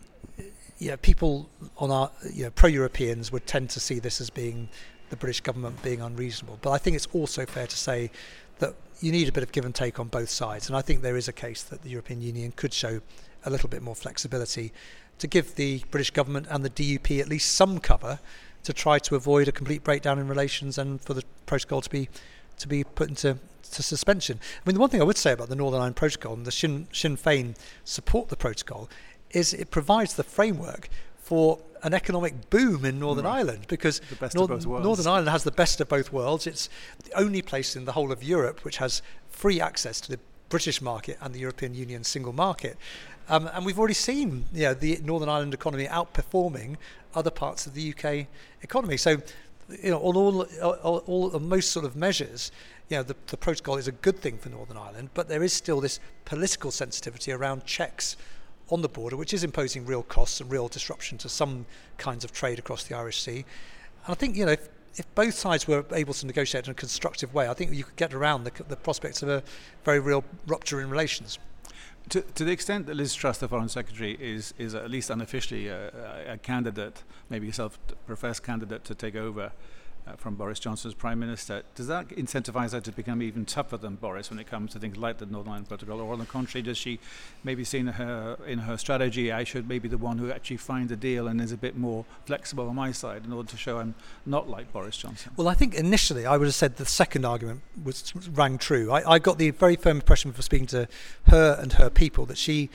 yeah, 0.78 0.96
people 0.96 1.50
on 1.78 1.92
our 1.92 2.12
you 2.32 2.44
know, 2.44 2.52
pro-Europeans 2.52 3.32
would 3.32 3.48
tend 3.48 3.70
to 3.72 3.80
see 3.80 4.00
this 4.00 4.22
as 4.22 4.30
being 4.30 4.70
the 5.10 5.16
British 5.16 5.42
government 5.42 5.82
being 5.84 6.02
unreasonable. 6.02 6.60
But 6.62 6.72
I 6.72 6.78
think 6.78 6.96
it's 6.96 7.08
also 7.14 7.46
fair 7.46 7.68
to 7.68 7.78
say 7.78 8.12
that 8.60 8.76
you 9.00 9.12
need 9.12 9.28
a 9.28 9.32
bit 9.32 9.44
of 9.44 9.52
give 9.52 9.66
and 9.66 9.74
take 9.74 10.00
on 10.00 10.08
both 10.08 10.30
sides. 10.30 10.68
And 10.68 10.76
I 10.76 10.82
think 10.82 11.02
there 11.02 11.18
is 11.18 11.28
a 11.28 11.34
case 11.34 11.64
that 11.64 11.82
the 11.82 11.90
European 11.90 12.22
Union 12.22 12.54
could 12.56 12.74
show 12.74 13.02
a 13.46 13.50
little 13.50 13.70
bit 13.70 13.82
more 13.82 13.96
flexibility 13.96 14.72
to 15.20 15.28
give 15.28 15.56
the 15.56 15.84
British 15.92 16.12
government 16.12 16.48
and 16.50 16.64
the 16.64 16.70
DUP 16.70 17.20
at 17.20 17.28
least 17.28 17.54
some 17.54 17.80
cover 17.80 18.20
to 18.64 18.74
try 18.74 19.00
to 19.00 19.16
avoid 19.16 19.48
a 19.48 19.52
complete 19.52 19.84
breakdown 19.84 20.20
in 20.20 20.28
relations 20.28 20.78
and 20.78 21.02
for 21.02 21.14
the 21.14 21.24
protocol 21.46 21.82
to 21.82 21.90
be 21.90 22.10
to 22.58 22.68
be 22.68 22.84
put 22.84 23.10
into 23.10 23.38
to 23.72 23.84
suspension. 23.84 24.40
I 24.42 24.70
mean, 24.70 24.76
the 24.76 24.80
one 24.80 24.90
thing 24.90 25.02
I 25.02 25.04
would 25.04 25.18
say 25.18 25.32
about 25.32 25.50
the 25.50 25.56
Northern 25.56 25.80
Ireland 25.80 25.96
Protocol 25.96 26.34
and 26.34 26.46
the 26.46 26.52
Sinn, 26.52 26.88
Sinn 26.92 27.18
Féin 27.18 27.56
support 27.84 28.30
the 28.30 28.36
protocol 28.36 28.90
is 29.34 29.54
it 29.54 29.72
provides 29.72 30.14
the 30.16 30.24
framework 30.24 30.90
for 31.18 31.60
an 31.84 31.94
economic 31.94 32.50
boom 32.50 32.86
in 32.86 33.00
Northern 33.00 33.26
right. 33.26 33.40
Ireland 33.40 33.66
because 33.68 34.02
Northern, 34.34 34.62
Northern 34.62 35.08
Ireland 35.08 35.30
has 35.30 35.44
the 35.44 35.52
best 35.52 35.82
of 35.82 35.90
both 35.90 36.14
worlds. 36.14 36.48
It's 36.48 36.70
the 37.04 37.14
only 37.18 37.42
place 37.42 37.76
in 37.76 37.86
the 37.86 37.92
whole 37.92 38.12
of 38.12 38.24
Europe 38.24 38.64
which 38.64 38.78
has 38.78 39.02
free 39.30 39.60
access 39.60 40.00
to 40.02 40.12
the 40.12 40.20
British 40.50 40.82
market 40.82 41.18
and 41.20 41.34
the 41.34 41.40
European 41.40 41.74
Union 41.74 42.04
single 42.04 42.32
market. 42.34 42.78
Um, 43.28 43.50
and 43.54 43.66
we've 43.66 43.80
already 43.80 43.94
seen 43.94 44.46
you 44.54 44.64
know, 44.64 44.74
the 44.74 45.00
Northern 45.04 45.30
Ireland 45.30 45.54
economy 45.54 45.88
outperforming 45.88 46.78
other 47.16 47.32
parts 47.32 47.66
of 47.66 47.74
the 47.74 47.94
UK 47.94 48.28
economy. 48.62 48.98
So, 48.98 49.18
you 49.82 49.92
know, 49.92 50.00
on 50.00 50.16
all, 50.16 50.42
all, 50.62 50.98
all 51.06 51.36
on 51.36 51.50
most 51.50 51.72
sort 51.72 51.86
of 51.86 51.96
measures, 51.96 52.52
you 52.90 52.98
know, 52.98 53.04
the, 53.04 53.16
the 53.28 53.38
protocol 53.38 53.78
is 53.78 53.88
a 53.88 53.94
good 53.94 54.20
thing 54.20 54.38
for 54.38 54.50
Northern 54.50 54.78
Ireland, 54.78 55.10
but 55.14 55.28
there 55.30 55.44
is 55.44 55.54
still 55.54 55.80
this 55.80 56.00
political 56.26 56.70
sensitivity 56.70 57.32
around 57.32 57.66
checks 57.66 58.18
on 58.74 58.82
the 58.82 58.90
border, 58.90 59.16
which 59.16 59.34
is 59.34 59.44
imposing 59.44 59.86
real 59.86 60.02
costs 60.02 60.42
and 60.42 60.50
real 60.50 60.68
disruption 60.68 61.18
to 61.20 61.30
some 61.30 61.68
kinds 62.00 62.24
of 62.24 62.32
trade 62.32 62.58
across 62.58 62.84
the 62.86 62.96
Irish 62.96 63.22
Sea. 63.22 63.46
And 64.06 64.10
I 64.10 64.16
think, 64.16 64.36
you 64.36 64.48
know, 64.48 64.54
if, 64.54 64.68
if 64.96 65.14
both 65.14 65.36
sides 65.36 65.68
were 65.68 65.86
able 65.94 66.16
to 66.16 66.26
negotiate 66.26 66.66
in 66.66 66.72
a 66.72 66.74
constructive 66.74 67.36
way, 67.36 67.48
I 67.48 67.54
think 67.54 67.72
you 67.72 67.84
could 67.84 67.96
get 67.96 68.16
around 68.16 68.46
the, 68.46 68.52
the 68.68 68.76
prospects 68.76 69.22
of 69.22 69.30
a 69.30 69.44
very 69.84 70.00
real 70.00 70.24
rupture 70.48 70.82
in 70.82 70.90
relations. 70.90 71.38
To, 72.10 72.22
to 72.22 72.44
the 72.44 72.52
extent 72.52 72.88
that 72.88 72.96
Liz 72.96 73.14
Truss, 73.14 73.38
the 73.38 73.48
Foreign 73.48 73.70
Secretary, 73.70 74.18
is, 74.20 74.56
is 74.58 74.74
at 74.74 74.90
least 74.90 75.12
unofficially 75.12 75.68
a, 75.68 76.34
a, 76.34 76.38
candidate, 76.38 77.04
maybe 77.30 77.52
self 77.52 77.78
professed 78.08 78.44
candidate 78.44 78.84
to 78.86 78.96
take 78.96 79.16
over 79.16 79.52
uh, 80.06 80.16
from 80.16 80.36
Boris 80.36 80.60
Johnson 80.60 80.90
as 80.90 80.96
Prime 80.96 81.20
Minister, 81.20 81.64
does 81.76 81.88
that 81.88 82.10
incentivize 82.10 82.72
her 82.72 82.82
to 82.82 82.92
become 82.92 83.22
even 83.22 83.46
tougher 83.46 83.78
than 83.78 83.96
Boris 83.96 84.30
when 84.30 84.40
it 84.40 84.48
comes 84.48 84.74
to 84.74 84.80
things 84.80 84.98
like 84.98 85.18
the 85.18 85.26
Northern 85.26 85.52
Ireland 85.52 85.70
Protocol? 85.70 86.02
Or 86.02 86.14
on 86.14 86.20
the 86.20 86.26
contrary, 86.26 86.62
does 86.62 86.78
she 86.78 87.00
maybe 87.44 87.64
see 87.64 87.80
in 87.80 87.88
her, 87.88 88.38
in 88.46 88.60
her 88.60 88.78
strategy, 88.78 89.32
I 89.32 89.44
should 89.44 89.68
maybe 89.68 89.84
be 89.84 89.90
the 89.90 89.98
one 89.98 90.18
who 90.18 90.32
actually 90.32 90.58
finds 90.58 90.92
a 90.92 90.96
deal 90.96 91.28
and 91.28 91.42
is 91.42 91.52
a 91.52 91.58
bit 91.58 91.78
more 91.78 92.06
flexible 92.26 92.68
on 92.70 92.76
my 92.76 92.92
side 92.92 93.26
in 93.26 93.34
order 93.34 93.50
to 93.50 93.58
show 93.58 93.80
I'm 93.80 93.96
not 94.26 94.50
like 94.50 94.72
Boris 94.72 94.98
Johnson? 94.98 95.32
Well, 95.36 95.48
I 95.48 95.54
think 95.54 95.74
initially 95.76 96.26
I 96.26 96.38
would 96.38 96.46
have 96.46 96.56
said 96.56 96.78
the 96.78 96.86
second 96.86 97.26
argument 97.26 97.62
was 97.84 98.14
rang 98.28 98.58
true. 98.58 98.92
I, 98.92 99.14
I 99.14 99.20
got 99.20 99.38
the 99.38 99.50
very 99.52 99.76
firm 99.76 99.98
impression 99.98 100.32
from 100.32 100.42
speaking 100.42 100.68
to 100.68 100.88
her 101.28 101.58
and 101.60 101.74
her 101.74 101.90
people 101.90 102.26
that 102.28 102.38
she 102.38 102.70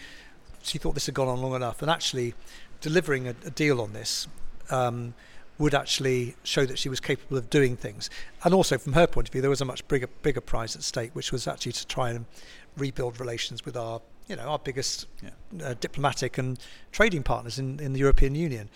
she 0.63 0.77
thought 0.77 0.95
this 0.95 1.07
had 1.07 1.15
gone 1.15 1.29
on 1.29 1.41
long 1.41 1.55
enough 1.55 1.81
and 1.83 1.91
actually 1.91 2.35
delivering 2.81 3.27
a, 3.27 3.35
a 3.45 3.51
deal 3.51 3.81
on 3.81 3.93
this 3.93 4.27
um, 4.71 5.15
would 5.59 5.75
actually 5.75 6.37
show 6.45 6.65
that 6.65 6.79
she 6.79 6.89
was 6.89 7.01
capable 7.01 7.37
of 7.37 7.51
doing 7.51 7.77
things. 7.77 8.09
And 8.45 8.55
also, 8.55 8.79
from 8.79 8.93
her 8.93 9.07
point 9.07 9.29
of 9.29 9.33
view, 9.33 9.41
there 9.41 9.51
was 9.51 9.61
a 9.61 9.65
much 9.65 9.87
bigger 9.89 10.09
bigger 10.23 10.41
prize 10.41 10.77
at 10.77 10.83
stake, 10.83 11.11
which 11.15 11.33
was 11.33 11.47
actually 11.47 11.73
to 11.73 11.87
try 11.87 12.11
and 12.11 12.27
rebuild 12.77 13.19
relations 13.19 13.65
with 13.65 13.77
our 13.77 14.01
you 14.29 14.37
know 14.37 14.43
our 14.43 14.59
biggest 14.59 15.07
yeah. 15.23 15.31
uh, 15.65 15.75
diplomatic 15.81 16.39
and 16.39 16.59
trading 16.93 17.23
partners 17.23 17.59
in, 17.59 17.81
in 17.81 17.93
the 17.93 17.99
European 17.99 18.35
Union. 18.35 18.69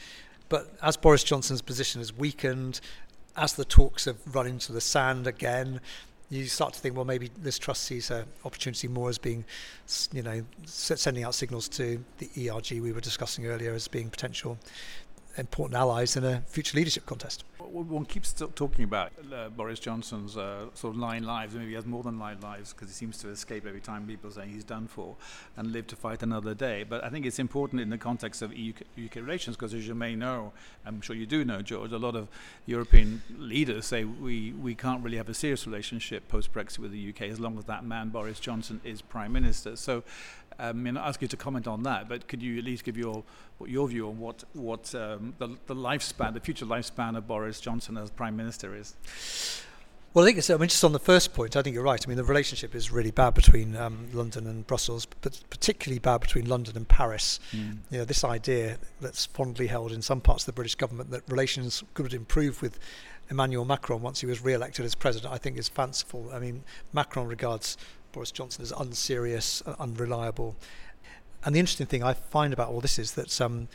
But 0.48 0.74
as 0.82 0.96
Boris 0.96 1.24
Johnson's 1.24 1.62
position 1.62 2.00
has 2.00 2.12
weakened, 2.12 2.80
as 3.36 3.54
the 3.54 3.64
talks 3.64 4.04
have 4.04 4.18
run 4.34 4.46
into 4.46 4.72
the 4.72 4.82
sand 4.82 5.26
again, 5.26 5.80
you 6.28 6.46
start 6.46 6.74
to 6.74 6.80
think, 6.80 6.96
well, 6.96 7.04
maybe 7.04 7.30
Liz 7.42 7.58
Truss 7.58 7.78
sees 7.78 8.08
her 8.08 8.24
opportunity 8.44 8.88
more 8.88 9.08
as 9.08 9.18
being, 9.18 9.44
you 10.12 10.22
know, 10.22 10.42
sending 10.64 11.24
out 11.24 11.34
signals 11.34 11.68
to 11.70 12.02
the 12.18 12.50
ERG 12.50 12.72
we 12.80 12.92
were 12.92 13.00
discussing 13.00 13.46
earlier 13.46 13.74
as 13.74 13.88
being 13.88 14.10
potential 14.10 14.58
important 15.36 15.76
allies 15.76 16.16
in 16.16 16.24
a 16.24 16.42
future 16.46 16.76
leadership 16.76 17.06
contest. 17.06 17.44
One 17.72 18.04
keeps 18.04 18.32
t- 18.32 18.46
talking 18.54 18.84
about 18.84 19.12
uh, 19.32 19.48
Boris 19.48 19.78
Johnson's 19.78 20.36
uh, 20.36 20.66
sort 20.74 20.94
of 20.94 21.00
nine 21.00 21.24
lives. 21.24 21.54
Maybe 21.54 21.68
he 21.68 21.74
has 21.74 21.86
more 21.86 22.02
than 22.02 22.18
nine 22.18 22.38
lives 22.40 22.72
because 22.72 22.88
he 22.88 22.94
seems 22.94 23.18
to 23.18 23.28
escape 23.28 23.66
every 23.66 23.80
time 23.80 24.06
people 24.06 24.30
say 24.30 24.46
he's 24.46 24.64
done 24.64 24.86
for 24.86 25.16
and 25.56 25.72
live 25.72 25.86
to 25.88 25.96
fight 25.96 26.22
another 26.22 26.54
day. 26.54 26.84
But 26.84 27.02
I 27.02 27.08
think 27.08 27.24
it's 27.24 27.38
important 27.38 27.80
in 27.80 27.90
the 27.90 27.98
context 27.98 28.42
of 28.42 28.54
EU 28.56 28.72
UK 29.04 29.16
relations 29.16 29.56
because, 29.56 29.72
as 29.74 29.88
you 29.88 29.94
may 29.94 30.14
know, 30.14 30.52
I'm 30.84 31.00
sure 31.00 31.16
you 31.16 31.26
do 31.26 31.44
know, 31.44 31.62
George, 31.62 31.92
a 31.92 31.98
lot 31.98 32.14
of 32.14 32.28
European 32.66 33.22
leaders 33.38 33.86
say 33.86 34.04
we, 34.04 34.52
we 34.52 34.74
can't 34.74 35.02
really 35.02 35.16
have 35.16 35.28
a 35.28 35.34
serious 35.34 35.66
relationship 35.66 36.28
post 36.28 36.52
Brexit 36.52 36.80
with 36.80 36.92
the 36.92 37.08
UK 37.08 37.22
as 37.22 37.40
long 37.40 37.58
as 37.58 37.64
that 37.64 37.84
man, 37.84 38.10
Boris 38.10 38.38
Johnson, 38.38 38.80
is 38.84 39.00
Prime 39.00 39.32
Minister. 39.32 39.76
So 39.76 40.02
um, 40.58 40.86
and 40.86 40.98
I 40.98 41.08
ask 41.08 41.20
you 41.22 41.28
to 41.28 41.36
comment 41.36 41.66
on 41.66 41.82
that, 41.84 42.08
but 42.08 42.28
could 42.28 42.42
you 42.42 42.58
at 42.58 42.64
least 42.64 42.84
give 42.84 42.96
your 42.96 43.24
your 43.66 43.86
view 43.86 44.08
on 44.08 44.18
what 44.18 44.44
what 44.54 44.94
um, 44.94 45.34
the, 45.38 45.48
the 45.66 45.74
lifespan, 45.74 46.34
the 46.34 46.40
future 46.40 46.66
lifespan 46.66 47.16
of 47.16 47.26
Boris 47.26 47.60
Johnson 47.62 47.96
as 47.96 48.10
Prime 48.10 48.36
Minister 48.36 48.74
is? 48.76 48.94
Well, 50.12 50.24
I 50.24 50.28
think 50.28 50.38
it's, 50.38 50.50
I 50.50 50.58
mean, 50.58 50.68
just 50.68 50.84
on 50.84 50.92
the 50.92 50.98
first 50.98 51.32
point, 51.32 51.56
I 51.56 51.62
think 51.62 51.72
you're 51.72 51.82
right. 51.82 52.04
I 52.04 52.06
mean, 52.06 52.18
the 52.18 52.24
relationship 52.24 52.74
is 52.74 52.90
really 52.90 53.10
bad 53.10 53.32
between 53.32 53.74
um, 53.76 54.08
London 54.12 54.46
and 54.46 54.66
Brussels, 54.66 55.06
but 55.22 55.40
particularly 55.48 55.98
bad 55.98 56.20
between 56.20 56.46
London 56.46 56.76
and 56.76 56.86
Paris. 56.86 57.40
Mm. 57.52 57.78
You 57.90 57.98
know, 57.98 58.04
this 58.04 58.22
idea 58.22 58.76
that's 59.00 59.24
fondly 59.24 59.68
held 59.68 59.90
in 59.90 60.02
some 60.02 60.20
parts 60.20 60.42
of 60.42 60.46
the 60.46 60.52
British 60.52 60.74
government 60.74 61.10
that 61.12 61.22
relations 61.28 61.82
could 61.94 62.12
improve 62.12 62.60
with 62.60 62.78
Emmanuel 63.30 63.64
Macron 63.64 64.02
once 64.02 64.20
he 64.20 64.26
was 64.26 64.42
re-elected 64.42 64.84
as 64.84 64.94
president, 64.94 65.32
I 65.32 65.38
think 65.38 65.56
is 65.56 65.70
fanciful. 65.70 66.30
I 66.30 66.40
mean, 66.40 66.64
Macron 66.92 67.26
regards 67.26 67.78
Boris 68.12 68.30
Johnson 68.30 68.62
as 68.62 68.72
unserious, 68.72 69.62
uh, 69.64 69.76
unreliable. 69.80 70.56
And 71.44 71.54
the 71.54 71.60
interesting 71.60 71.86
thing 71.86 72.02
I 72.04 72.12
find 72.12 72.52
about 72.52 72.68
all 72.68 72.80
this 72.80 72.98
is 72.98 73.12
that 73.12 73.40
um, 73.40 73.68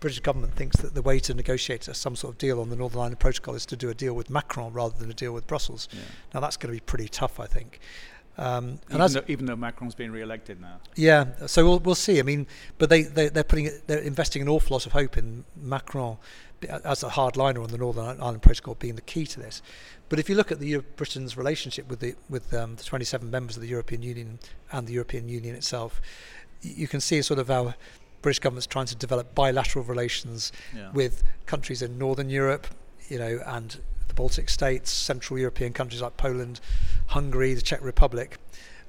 British 0.00 0.20
government 0.20 0.54
thinks 0.54 0.76
that 0.76 0.94
the 0.94 1.02
way 1.02 1.18
to 1.20 1.34
negotiate 1.34 1.84
some 1.84 2.14
sort 2.16 2.34
of 2.34 2.38
deal 2.38 2.60
on 2.60 2.70
the 2.70 2.76
Northern 2.76 3.00
Ireland 3.00 3.18
Protocol 3.18 3.54
is 3.54 3.66
to 3.66 3.76
do 3.76 3.90
a 3.90 3.94
deal 3.94 4.14
with 4.14 4.30
Macron 4.30 4.72
rather 4.72 4.96
than 4.96 5.10
a 5.10 5.14
deal 5.14 5.32
with 5.32 5.46
Brussels. 5.46 5.88
Yeah. 5.92 6.00
Now 6.34 6.40
that's 6.40 6.56
going 6.56 6.72
to 6.72 6.76
be 6.76 6.84
pretty 6.84 7.08
tough, 7.08 7.40
I 7.40 7.46
think. 7.46 7.80
Um, 8.38 8.78
even, 8.88 9.00
as, 9.00 9.14
though, 9.14 9.24
even, 9.26 9.46
though, 9.46 9.56
Macron's 9.56 9.96
been 9.96 10.12
re-elected 10.12 10.60
now. 10.60 10.78
Yeah, 10.94 11.46
so 11.46 11.64
we'll 11.64 11.80
we'll 11.80 11.96
see. 11.96 12.20
I 12.20 12.22
mean, 12.22 12.46
but 12.78 12.88
they 12.88 13.02
they 13.02 13.28
they're 13.28 13.42
putting 13.42 13.68
they're 13.88 13.98
investing 13.98 14.42
an 14.42 14.48
awful 14.48 14.76
lot 14.76 14.86
of 14.86 14.92
hope 14.92 15.18
in 15.18 15.44
Macron 15.56 16.18
as 16.84 17.02
a 17.02 17.08
hardliner 17.08 17.62
on 17.62 17.70
the 17.70 17.78
Northern 17.78 18.20
Ireland 18.20 18.42
Protocol 18.42 18.76
being 18.76 18.94
the 18.94 19.02
key 19.02 19.26
to 19.26 19.40
this. 19.40 19.60
But 20.08 20.20
if 20.20 20.28
you 20.28 20.36
look 20.36 20.52
at 20.52 20.60
the 20.60 20.78
Britain's 20.96 21.36
relationship 21.36 21.88
with 21.88 21.98
the 21.98 22.14
with 22.30 22.54
um, 22.54 22.76
the 22.76 22.84
27 22.84 23.28
members 23.28 23.56
of 23.56 23.62
the 23.62 23.68
European 23.68 24.02
Union 24.02 24.38
and 24.70 24.86
the 24.86 24.92
European 24.92 25.28
Union 25.28 25.56
itself, 25.56 26.00
you 26.62 26.86
can 26.86 27.00
see 27.00 27.20
sort 27.22 27.40
of 27.40 27.48
how 27.48 27.74
British 28.22 28.40
government's 28.40 28.66
trying 28.66 28.86
to 28.86 28.96
develop 28.96 29.34
bilateral 29.34 29.84
relations 29.84 30.52
yeah. 30.74 30.90
with 30.92 31.22
countries 31.46 31.82
in 31.82 31.98
Northern 31.98 32.30
Europe, 32.30 32.66
you 33.08 33.18
know, 33.18 33.40
and 33.46 33.78
the 34.08 34.14
Baltic 34.14 34.48
states, 34.48 34.90
Central 34.90 35.38
European 35.38 35.72
countries 35.72 36.02
like 36.02 36.16
Poland, 36.16 36.60
Hungary, 37.08 37.54
the 37.54 37.62
Czech 37.62 37.82
Republic, 37.82 38.38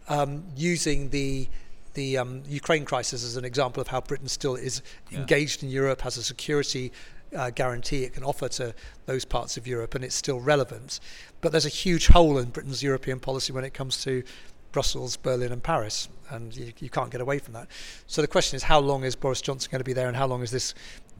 um, 0.07 0.43
using 0.55 1.09
the 1.09 1.47
the 1.95 2.17
um, 2.17 2.43
Ukraine 2.47 2.85
crisis 2.85 3.23
as 3.23 3.35
an 3.35 3.43
example 3.43 3.81
of 3.81 3.87
how 3.87 3.99
Britain 3.99 4.27
still 4.27 4.55
is 4.55 4.81
yeah. 5.09 5.19
engaged 5.19 5.63
in 5.63 5.69
Europe, 5.69 6.01
has 6.01 6.17
a 6.17 6.23
security 6.23 6.91
uh, 7.35 7.49
guarantee 7.49 8.03
it 8.03 8.13
can 8.13 8.23
offer 8.23 8.47
to 8.47 8.73
those 9.05 9.25
parts 9.25 9.57
of 9.57 9.67
Europe, 9.67 9.95
and 9.95 10.03
it's 10.03 10.15
still 10.15 10.39
relevant. 10.39 10.99
But 11.41 11.51
there's 11.51 11.65
a 11.65 11.69
huge 11.69 12.07
hole 12.07 12.37
in 12.37 12.49
Britain's 12.49 12.83
European 12.83 13.19
policy 13.19 13.53
when 13.53 13.63
it 13.63 13.73
comes 13.73 14.03
to 14.03 14.23
Brussels, 14.71 15.17
Berlin, 15.17 15.51
and 15.51 15.63
Paris, 15.63 16.09
and 16.29 16.55
you, 16.55 16.73
you 16.79 16.89
can't 16.89 17.11
get 17.11 17.21
away 17.21 17.39
from 17.39 17.53
that. 17.53 17.67
So 18.07 18.21
the 18.21 18.27
question 18.27 18.55
is, 18.55 18.63
how 18.63 18.79
long 18.79 19.03
is 19.03 19.15
Boris 19.15 19.41
Johnson 19.41 19.69
going 19.71 19.79
to 19.79 19.85
be 19.85 19.93
there, 19.93 20.07
and 20.07 20.15
how 20.15 20.27
long 20.27 20.43
is 20.43 20.51
this 20.51 20.73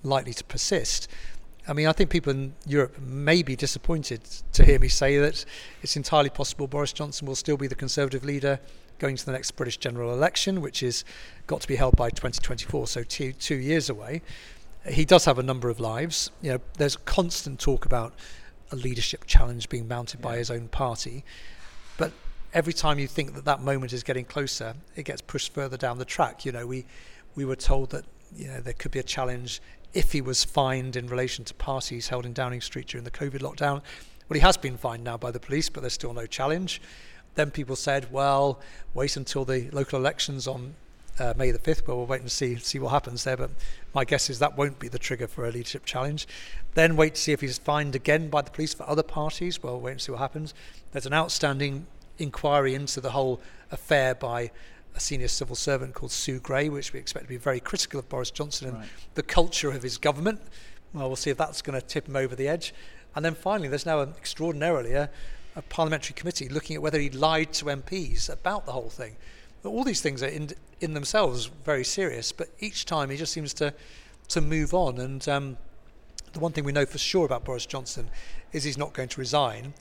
likely 0.04 0.34
to 0.34 0.44
persist? 0.44 1.08
I 1.68 1.74
mean, 1.74 1.88
I 1.88 1.92
think 1.92 2.10
people 2.10 2.32
in 2.32 2.54
Europe 2.66 3.00
may 3.00 3.44
be 3.44 3.56
disappointed 3.56 4.22
to 4.54 4.66
hear 4.66 4.80
me 4.80 4.88
say 4.88 5.18
that 5.18 5.46
it's 5.82 5.96
entirely 5.96 6.30
possible 6.30 6.68
Boris 6.68 6.94
Johnson 6.94 7.28
will 7.28 7.36
still 7.36 7.58
be 7.58 7.68
the 7.68 7.76
Conservative 7.76 8.24
leader 8.24 8.60
going 8.98 9.16
to 9.16 9.26
the 9.26 9.32
next 9.32 9.52
British 9.52 9.78
general 9.78 10.12
election, 10.12 10.62
which 10.62 10.82
is 10.84 11.06
got 11.48 11.62
to 11.62 11.68
be 11.68 11.76
held 11.76 11.96
by 11.96 12.10
2024, 12.10 12.88
so 12.88 13.04
two, 13.04 13.34
two 13.34 13.56
years 13.56 13.90
away 13.90 14.22
he 14.88 15.06
does 15.06 15.26
have 15.26 15.40
a 15.40 15.44
number 15.44 15.70
of 15.70 15.80
lives. 15.80 16.32
You 16.42 16.54
know, 16.54 16.60
there's 16.78 16.96
constant 16.96 17.60
talk 17.60 17.86
about 17.86 18.14
a 18.72 18.76
leadership 18.76 19.26
challenge 19.26 19.70
being 19.70 19.88
mounted 19.88 20.22
by 20.22 20.38
his 20.38 20.52
own 20.52 20.68
party, 20.68 21.24
every 22.54 22.74
time 22.74 23.00
you 23.00 23.08
think 23.08 23.36
that 23.36 23.46
that 23.46 23.62
moment 23.62 23.94
is 23.94 24.04
getting 24.04 24.26
closer, 24.26 24.74
it 24.96 25.04
gets 25.04 25.22
pushed 25.22 25.54
further 25.54 25.78
down 25.78 25.98
the 25.98 26.06
track. 26.06 26.46
You 26.46 26.52
know, 26.52 26.66
we 26.66 26.86
we 27.36 27.46
were 27.46 27.56
told 27.56 27.92
that 27.92 28.06
you 28.36 28.48
know 28.48 28.60
there 28.60 28.74
could 28.74 28.92
be 28.92 29.00
a 29.00 29.04
challenge 29.04 29.62
if 29.94 30.12
he 30.12 30.22
was 30.22 30.44
fined 30.44 30.96
in 30.96 31.08
relation 31.08 31.46
to 31.46 31.54
parties 31.56 32.10
held 32.10 32.26
in 32.26 32.34
Downing 32.34 32.62
Street 32.62 32.88
during 32.88 33.04
the 33.04 33.12
COVID 33.12 33.40
lockdown. 33.40 33.82
Well, 34.28 34.36
he 34.36 34.40
has 34.42 34.58
been 34.58 34.78
fined 34.78 35.04
now 35.04 35.18
by 35.18 35.32
the 35.32 35.40
police, 35.40 35.70
but 35.70 35.82
there's 35.82 35.94
still 35.94 36.14
no 36.14 36.28
challenge. 36.28 36.82
Then 37.36 37.50
people 37.50 37.76
said, 37.76 38.12
well, 38.12 38.60
wait 38.94 39.18
until 39.18 39.46
the 39.46 39.70
local 39.72 39.98
elections 39.98 40.48
on 40.48 40.76
uh, 41.20 41.34
May 41.36 41.52
the 41.52 41.60
5th, 41.60 41.86
but 41.86 41.96
we'll 41.96 42.06
wait 42.06 42.22
and 42.22 42.32
see 42.32 42.56
see 42.58 42.80
what 42.80 42.90
happens 42.90 43.24
there. 43.24 43.38
But 43.38 43.52
my 43.94 44.06
guess 44.06 44.30
is 44.30 44.40
that 44.40 44.58
won't 44.58 44.80
be 44.80 44.88
the 44.88 45.00
trigger 45.00 45.28
for 45.28 45.46
a 45.46 45.52
leadership 45.52 45.86
challenge. 45.86 46.28
Then 46.76 46.96
wait 46.96 47.16
to 47.16 47.22
see 47.22 47.32
if 47.32 47.42
he's 47.42 47.58
fined 47.58 47.96
again 47.96 48.30
by 48.30 48.42
the 48.42 48.52
police 48.52 48.74
for 48.74 48.88
other 48.88 49.04
parties. 49.04 49.62
Well, 49.62 49.74
we'll 49.74 49.82
wait 49.82 49.92
and 49.94 50.02
see 50.02 50.12
what 50.12 50.20
happens. 50.20 50.54
There's 50.92 51.06
an 51.06 51.14
outstanding 51.14 51.88
inquiry 52.20 52.76
into 52.76 53.02
the 53.02 53.12
whole 53.12 53.42
affair 53.72 54.14
by 54.16 54.52
a 54.96 55.00
senior 55.00 55.28
civil 55.28 55.56
servant 55.56 55.94
called 55.94 56.12
Sue 56.12 56.40
Gray, 56.40 56.70
which 56.70 56.94
we 56.94 57.00
expect 57.00 57.26
to 57.26 57.30
be 57.30 57.38
very 57.38 57.60
critical 57.60 58.00
of 58.00 58.10
Boris 58.10 58.32
Johnson 58.32 58.70
and 58.70 58.78
right. 58.78 58.90
the 59.16 59.24
culture 59.24 59.72
of 59.72 59.84
his 59.84 59.98
government. 59.98 60.42
Well, 60.94 61.08
we'll 61.08 61.16
see 61.16 61.30
if 61.30 61.38
that's 61.38 61.62
going 61.62 61.80
to 61.80 61.86
tip 61.86 62.08
him 62.08 62.16
over 62.16 62.36
the 62.36 62.48
edge. 62.48 62.74
And 63.16 63.24
then 63.24 63.36
finally, 63.36 63.68
there's 63.68 63.86
now 63.86 64.02
an 64.02 64.14
extraordinarily 64.18 64.94
a, 64.94 65.10
a 65.56 65.62
parliamentary 65.64 66.14
committee 66.14 66.50
looking 66.50 66.76
at 66.76 66.82
whether 66.82 67.00
he 67.00 67.10
lied 67.10 67.54
to 67.54 67.66
MPs 67.66 68.30
about 68.30 68.66
the 68.66 68.72
whole 68.72 68.90
thing 68.90 69.16
all 69.68 69.84
these 69.84 70.02
things 70.02 70.24
are 70.24 70.28
in 70.28 70.50
in 70.80 70.94
themselves 70.94 71.48
very 71.66 71.84
serious, 71.84 72.32
but 72.32 72.48
each 72.60 72.86
time 72.86 73.10
he 73.10 73.18
just 73.18 73.34
seems 73.34 73.54
to 73.56 73.74
to 74.30 74.42
move 74.42 74.74
on. 74.74 75.00
And 75.00 75.28
um, 75.28 75.58
the 76.34 76.40
one 76.40 76.52
thing 76.52 76.64
we 76.64 76.72
know 76.72 76.86
for 76.86 76.98
sure 76.98 77.26
about 77.26 77.44
Boris 77.44 77.66
Johnson 77.66 78.10
is 78.54 78.64
he's 78.64 78.78
not 78.78 78.94
going 78.94 79.10
to 79.10 79.20
resign. 79.20 79.74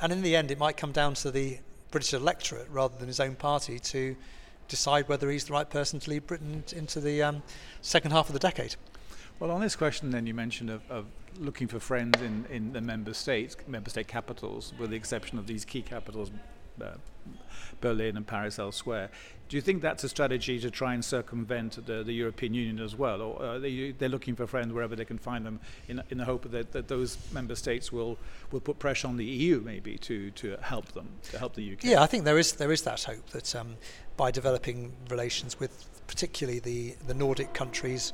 And 0.00 0.12
in 0.12 0.22
the 0.22 0.36
end, 0.36 0.50
it 0.50 0.58
might 0.58 0.76
come 0.76 0.92
down 0.92 1.14
to 1.14 1.30
the 1.30 1.58
British 1.90 2.14
electorate 2.14 2.68
rather 2.70 2.96
than 2.98 3.06
his 3.06 3.20
own 3.20 3.34
party 3.34 3.78
to 3.78 4.16
decide 4.68 5.08
whether 5.08 5.30
he's 5.30 5.44
the 5.44 5.52
right 5.52 5.68
person 5.68 6.00
to 6.00 6.10
lead 6.10 6.26
Britain 6.26 6.64
into 6.74 7.00
the 7.00 7.22
um, 7.22 7.42
second 7.80 8.10
half 8.10 8.28
of 8.28 8.32
the 8.32 8.38
decade. 8.38 8.76
Well, 9.38 9.50
on 9.50 9.60
this 9.60 9.76
question, 9.76 10.10
then 10.10 10.26
you 10.26 10.34
mentioned 10.34 10.70
of, 10.70 10.82
of, 10.90 11.06
looking 11.38 11.68
for 11.68 11.78
friends 11.78 12.22
in, 12.22 12.46
in 12.50 12.72
the 12.72 12.80
member 12.80 13.12
states, 13.12 13.54
member 13.68 13.90
state 13.90 14.08
capitals, 14.08 14.72
with 14.78 14.88
the 14.88 14.96
exception 14.96 15.38
of 15.38 15.46
these 15.46 15.66
key 15.66 15.82
capitals, 15.82 16.30
Berlin 17.80 18.16
and 18.16 18.26
Paris 18.26 18.58
elsewhere. 18.58 19.10
Do 19.48 19.56
you 19.56 19.60
think 19.60 19.80
that's 19.80 20.02
a 20.02 20.08
strategy 20.08 20.58
to 20.58 20.70
try 20.70 20.94
and 20.94 21.04
circumvent 21.04 21.86
the, 21.86 22.02
the 22.02 22.12
European 22.12 22.52
Union 22.52 22.80
as 22.80 22.96
well, 22.96 23.22
or 23.22 23.44
are 23.44 23.58
they, 23.60 23.92
they're 23.92 24.08
looking 24.08 24.34
for 24.34 24.46
friends 24.46 24.72
wherever 24.72 24.96
they 24.96 25.04
can 25.04 25.18
find 25.18 25.46
them, 25.46 25.60
in, 25.86 26.02
in 26.10 26.18
the 26.18 26.24
hope 26.24 26.50
that, 26.50 26.72
that 26.72 26.88
those 26.88 27.16
member 27.32 27.54
states 27.54 27.92
will, 27.92 28.18
will 28.50 28.60
put 28.60 28.78
pressure 28.80 29.06
on 29.06 29.16
the 29.16 29.24
EU 29.24 29.60
maybe 29.60 29.98
to, 29.98 30.32
to 30.32 30.56
help 30.62 30.86
them, 30.92 31.08
to 31.30 31.38
help 31.38 31.54
the 31.54 31.72
UK? 31.72 31.84
Yeah, 31.84 32.02
I 32.02 32.06
think 32.06 32.24
there 32.24 32.38
is 32.38 32.54
there 32.54 32.72
is 32.72 32.82
that 32.82 33.04
hope 33.04 33.28
that 33.30 33.54
um, 33.54 33.76
by 34.16 34.32
developing 34.32 34.92
relations 35.08 35.60
with 35.60 35.84
particularly 36.08 36.58
the 36.58 36.96
the 37.06 37.14
Nordic 37.14 37.54
countries, 37.54 38.12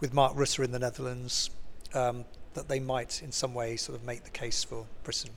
with 0.00 0.12
Mark 0.12 0.34
Rutte 0.34 0.64
in 0.64 0.72
the 0.72 0.80
Netherlands, 0.80 1.50
um, 1.94 2.24
that 2.54 2.68
they 2.68 2.80
might 2.80 3.22
in 3.22 3.30
some 3.30 3.54
way 3.54 3.76
sort 3.76 3.96
of 3.96 4.04
make 4.04 4.24
the 4.24 4.30
case 4.30 4.64
for 4.64 4.86
Britain. 5.04 5.30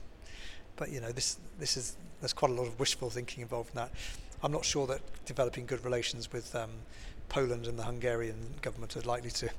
But 0.76 0.90
you 0.90 1.00
know, 1.00 1.12
this 1.12 1.38
this 1.58 1.76
is 1.76 1.96
there's 2.20 2.32
quite 2.32 2.50
a 2.50 2.54
lot 2.54 2.66
of 2.66 2.78
wishful 2.78 3.10
thinking 3.10 3.42
involved 3.42 3.70
in 3.70 3.76
that. 3.76 3.90
I'm 4.42 4.52
not 4.52 4.64
sure 4.64 4.86
that 4.86 5.00
developing 5.24 5.66
good 5.66 5.84
relations 5.84 6.32
with 6.32 6.54
um, 6.54 6.70
Poland 7.28 7.66
and 7.66 7.78
the 7.78 7.84
Hungarian 7.84 8.54
government 8.62 8.96
are 8.96 9.00
likely 9.00 9.30
to, 9.30 9.50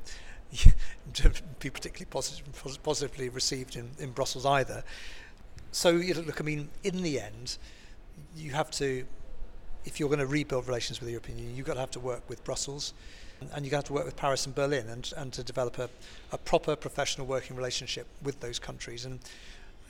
to 1.13 1.31
be 1.59 1.69
particularly 1.69 2.05
positive, 2.09 2.83
positively 2.83 3.29
received 3.29 3.75
in, 3.75 3.89
in 3.99 4.11
Brussels 4.11 4.45
either. 4.45 4.83
So 5.71 5.89
you 5.91 6.13
know, 6.13 6.21
look, 6.21 6.39
I 6.39 6.43
mean, 6.43 6.69
in 6.83 7.01
the 7.03 7.19
end, 7.19 7.57
you 8.35 8.51
have 8.51 8.71
to, 8.71 9.05
if 9.85 9.99
you're 9.99 10.09
going 10.09 10.19
to 10.19 10.27
rebuild 10.27 10.67
relations 10.67 10.99
with 10.99 11.07
the 11.07 11.13
European 11.13 11.39
Union, 11.39 11.55
you've 11.55 11.67
got 11.67 11.75
to 11.75 11.79
have 11.79 11.91
to 11.91 11.99
work 11.99 12.27
with 12.29 12.43
Brussels 12.43 12.93
and 13.53 13.65
you 13.65 13.71
have 13.71 13.83
got 13.83 13.85
to 13.85 13.93
work 13.93 14.05
with 14.05 14.15
Paris 14.15 14.45
and 14.45 14.55
Berlin 14.55 14.87
and, 14.89 15.13
and 15.15 15.31
to 15.33 15.43
develop 15.43 15.77
a, 15.77 15.89
a 16.31 16.37
proper 16.37 16.75
professional 16.75 17.27
working 17.27 17.55
relationship 17.55 18.07
with 18.23 18.39
those 18.39 18.57
countries. 18.57 19.05
And 19.05 19.19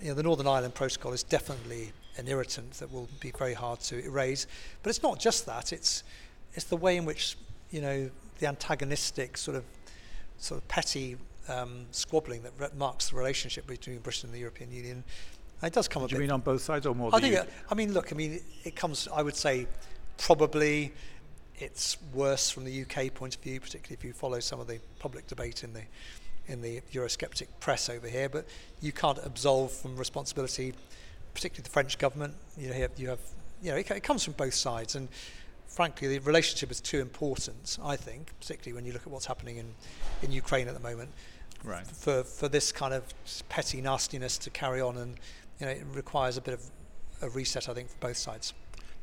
you 0.01 0.09
know, 0.09 0.13
the 0.13 0.23
Northern 0.23 0.47
Ireland 0.47 0.75
Protocol 0.75 1.13
is 1.13 1.23
definitely 1.23 1.91
an 2.17 2.27
irritant 2.27 2.73
that 2.73 2.91
will 2.91 3.07
be 3.19 3.31
very 3.31 3.53
hard 3.53 3.79
to 3.81 4.03
erase. 4.03 4.47
But 4.83 4.89
it's 4.89 5.03
not 5.03 5.19
just 5.19 5.45
that; 5.45 5.73
it's 5.73 6.03
it's 6.53 6.65
the 6.65 6.77
way 6.77 6.97
in 6.97 7.05
which 7.05 7.37
you 7.71 7.81
know 7.81 8.09
the 8.39 8.47
antagonistic 8.47 9.37
sort 9.37 9.57
of 9.57 9.63
sort 10.37 10.61
of 10.61 10.67
petty 10.67 11.17
um, 11.47 11.85
squabbling 11.91 12.43
that 12.43 12.51
re- 12.57 12.67
marks 12.77 13.09
the 13.09 13.15
relationship 13.15 13.65
between 13.67 13.99
Britain 13.99 14.27
and 14.27 14.35
the 14.35 14.39
European 14.39 14.71
Union. 14.71 15.03
And 15.61 15.71
it 15.71 15.73
does 15.73 15.87
come 15.87 16.05
Do 16.05 16.11
you 16.11 16.17
bit. 16.17 16.21
mean 16.21 16.31
on 16.31 16.41
both 16.41 16.61
sides 16.61 16.85
or 16.85 16.93
more? 16.93 17.09
I 17.13 17.19
think. 17.19 17.35
It, 17.35 17.49
I 17.69 17.75
mean, 17.75 17.93
look. 17.93 18.11
I 18.13 18.15
mean, 18.15 18.39
it 18.63 18.75
comes. 18.75 19.07
I 19.13 19.21
would 19.21 19.35
say 19.35 19.67
probably 20.17 20.93
it's 21.59 21.97
worse 22.13 22.49
from 22.51 22.65
the 22.65 22.81
UK 22.83 23.13
point 23.13 23.35
of 23.35 23.41
view, 23.41 23.59
particularly 23.59 23.97
if 23.99 24.03
you 24.03 24.13
follow 24.13 24.39
some 24.39 24.59
of 24.59 24.67
the 24.67 24.79
public 24.99 25.25
debate 25.27 25.63
in 25.63 25.73
the 25.73 25.81
in 26.47 26.61
the 26.61 26.81
Eurosceptic 26.93 27.47
press 27.59 27.89
over 27.89 28.07
here, 28.07 28.29
but 28.29 28.45
you 28.81 28.91
can't 28.91 29.19
absolve 29.23 29.71
from 29.71 29.97
responsibility, 29.97 30.73
particularly 31.33 31.63
the 31.63 31.69
French 31.69 31.97
government. 31.97 32.35
You 32.57 32.69
know, 32.69 32.75
you 32.97 33.09
have, 33.09 33.19
you, 33.61 33.71
know, 33.71 33.77
it, 33.77 33.89
it 33.91 34.03
comes 34.03 34.23
from 34.23 34.33
both 34.33 34.53
sides, 34.53 34.95
and 34.95 35.09
frankly, 35.67 36.07
the 36.07 36.19
relationship 36.19 36.71
is 36.71 36.81
too 36.81 36.99
important. 36.99 37.77
I 37.83 37.95
think, 37.95 38.31
particularly 38.39 38.75
when 38.75 38.85
you 38.85 38.93
look 38.93 39.03
at 39.03 39.09
what's 39.09 39.25
happening 39.25 39.57
in 39.57 39.73
in 40.21 40.31
Ukraine 40.31 40.67
at 40.67 40.73
the 40.73 40.79
moment, 40.79 41.11
right. 41.63 41.85
for 41.85 42.23
for 42.23 42.47
this 42.47 42.71
kind 42.71 42.93
of 42.93 43.03
petty 43.49 43.81
nastiness 43.81 44.37
to 44.39 44.49
carry 44.49 44.81
on, 44.81 44.97
and 44.97 45.17
you 45.59 45.65
know, 45.65 45.71
it 45.71 45.85
requires 45.93 46.37
a 46.37 46.41
bit 46.41 46.53
of 46.53 46.63
a 47.21 47.29
reset. 47.29 47.69
I 47.69 47.73
think 47.73 47.89
for 47.89 47.97
both 47.99 48.17
sides. 48.17 48.53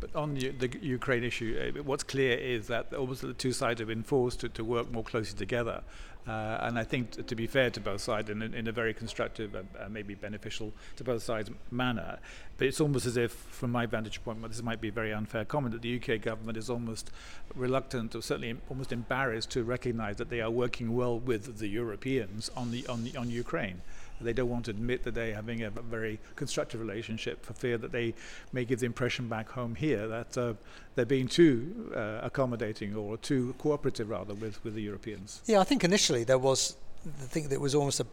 But 0.05 0.21
on 0.21 0.35
the, 0.35 0.51
the, 0.51 0.71
Ukraine 0.83 1.25
issue, 1.25 1.73
uh, 1.79 1.83
what's 1.83 2.03
clear 2.03 2.37
is 2.37 2.67
that 2.67 2.93
almost 2.93 3.23
the 3.23 3.33
two 3.33 3.53
sides 3.53 3.81
have 3.81 3.89
been 3.89 4.03
forced 4.03 4.41
to, 4.41 4.51
to 4.51 4.63
work 4.63 4.93
more 4.93 5.03
closely 5.03 5.39
together. 5.39 5.83
Uh, 6.29 6.59
and 6.61 6.79
I 6.79 6.85
think, 6.85 7.13
t- 7.13 7.23
to 7.23 7.35
be 7.35 7.47
fair 7.47 7.71
to 7.71 7.81
both 7.81 8.03
sides, 8.03 8.29
in, 8.29 8.43
in 8.43 8.67
a 8.67 8.73
very 8.73 8.93
constructive 8.93 9.55
and 9.55 9.67
uh, 9.81 9.89
maybe 9.89 10.15
beneficial 10.15 10.75
to 10.97 11.05
both 11.05 11.23
sides 11.23 11.51
manner, 11.71 12.19
but 12.59 12.67
it's 12.67 12.83
almost 12.83 13.07
as 13.07 13.17
if, 13.17 13.33
from 13.33 13.73
my 13.73 13.87
vantage 13.87 14.23
point, 14.25 14.47
this 14.47 14.63
might 14.63 14.81
be 14.81 14.89
a 14.89 14.93
very 14.93 15.13
unfair 15.13 15.47
comment, 15.47 15.73
that 15.73 15.81
the 15.81 15.97
UK 15.97 16.21
government 16.21 16.59
is 16.59 16.69
almost 16.69 17.11
reluctant, 17.55 18.15
or 18.15 18.21
certainly 18.21 18.57
almost 18.69 18.93
embarrassed, 18.93 19.51
to 19.53 19.65
recognise 19.65 20.17
that 20.17 20.29
they 20.29 20.43
are 20.43 20.51
working 20.51 20.95
well 20.95 21.19
with 21.19 21.59
the 21.59 21.69
Europeans 21.69 22.51
on 22.55 22.71
the 22.73 22.87
on 22.89 23.05
the, 23.05 23.17
on 23.17 23.31
Ukraine. 23.31 23.81
They 24.21 24.33
don't 24.33 24.49
want 24.49 24.67
to 24.67 24.71
admit 24.71 25.05
that 25.05 25.15
they're 25.15 25.35
having 25.35 25.63
a 25.63 25.71
very 25.71 26.21
constructive 26.37 26.81
relationship 26.81 27.45
for 27.45 27.53
fear 27.53 27.77
that 27.79 27.93
they 27.93 28.15
may 28.53 28.65
give 28.65 28.81
the 28.81 28.87
impression 28.87 29.29
back 29.29 29.51
home 29.51 29.75
here 29.75 30.07
that 30.09 30.39
uh, 30.39 30.55
they're 30.95 31.05
being 31.05 31.29
too 31.29 31.93
uh, 31.95 32.21
accommodating 32.23 32.95
or 32.95 33.17
too 33.17 33.55
cooperative, 33.59 34.09
rather, 34.09 34.35
with, 34.35 34.63
with 34.65 34.75
the 34.75 34.83
Europeans. 34.83 35.43
Yeah, 35.47 35.61
I 35.61 35.65
think 35.65 35.85
initially 35.85 36.25
there 36.25 36.39
was 36.39 36.77
the 37.05 37.27
thing 37.27 37.49
that 37.49 37.61
was 37.61 37.75
almost 37.75 38.01
a 38.01 38.07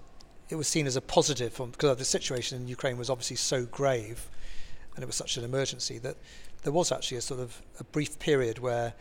it 0.50 0.56
was 0.56 0.68
seen 0.68 0.86
as 0.86 0.98
a 0.98 1.02
positive 1.02 1.58
because 1.72 1.98
the 1.98 2.06
situation 2.06 2.62
in 2.62 2.68
Ukraine 2.68 2.98
was 2.98 3.10
obviously 3.10 3.38
so 3.38 3.66
grave 3.66 4.28
and 4.96 5.04
it 5.04 5.06
was 5.06 5.16
such 5.16 5.38
an 5.38 5.44
emergency 5.44 5.98
that 6.00 6.18
there 6.64 6.74
was 6.74 6.92
actually 6.92 7.18
a 7.18 7.22
sort 7.22 7.40
of 7.40 7.62
a 7.80 7.84
brief 7.86 8.20
period 8.20 8.60
where 8.60 8.94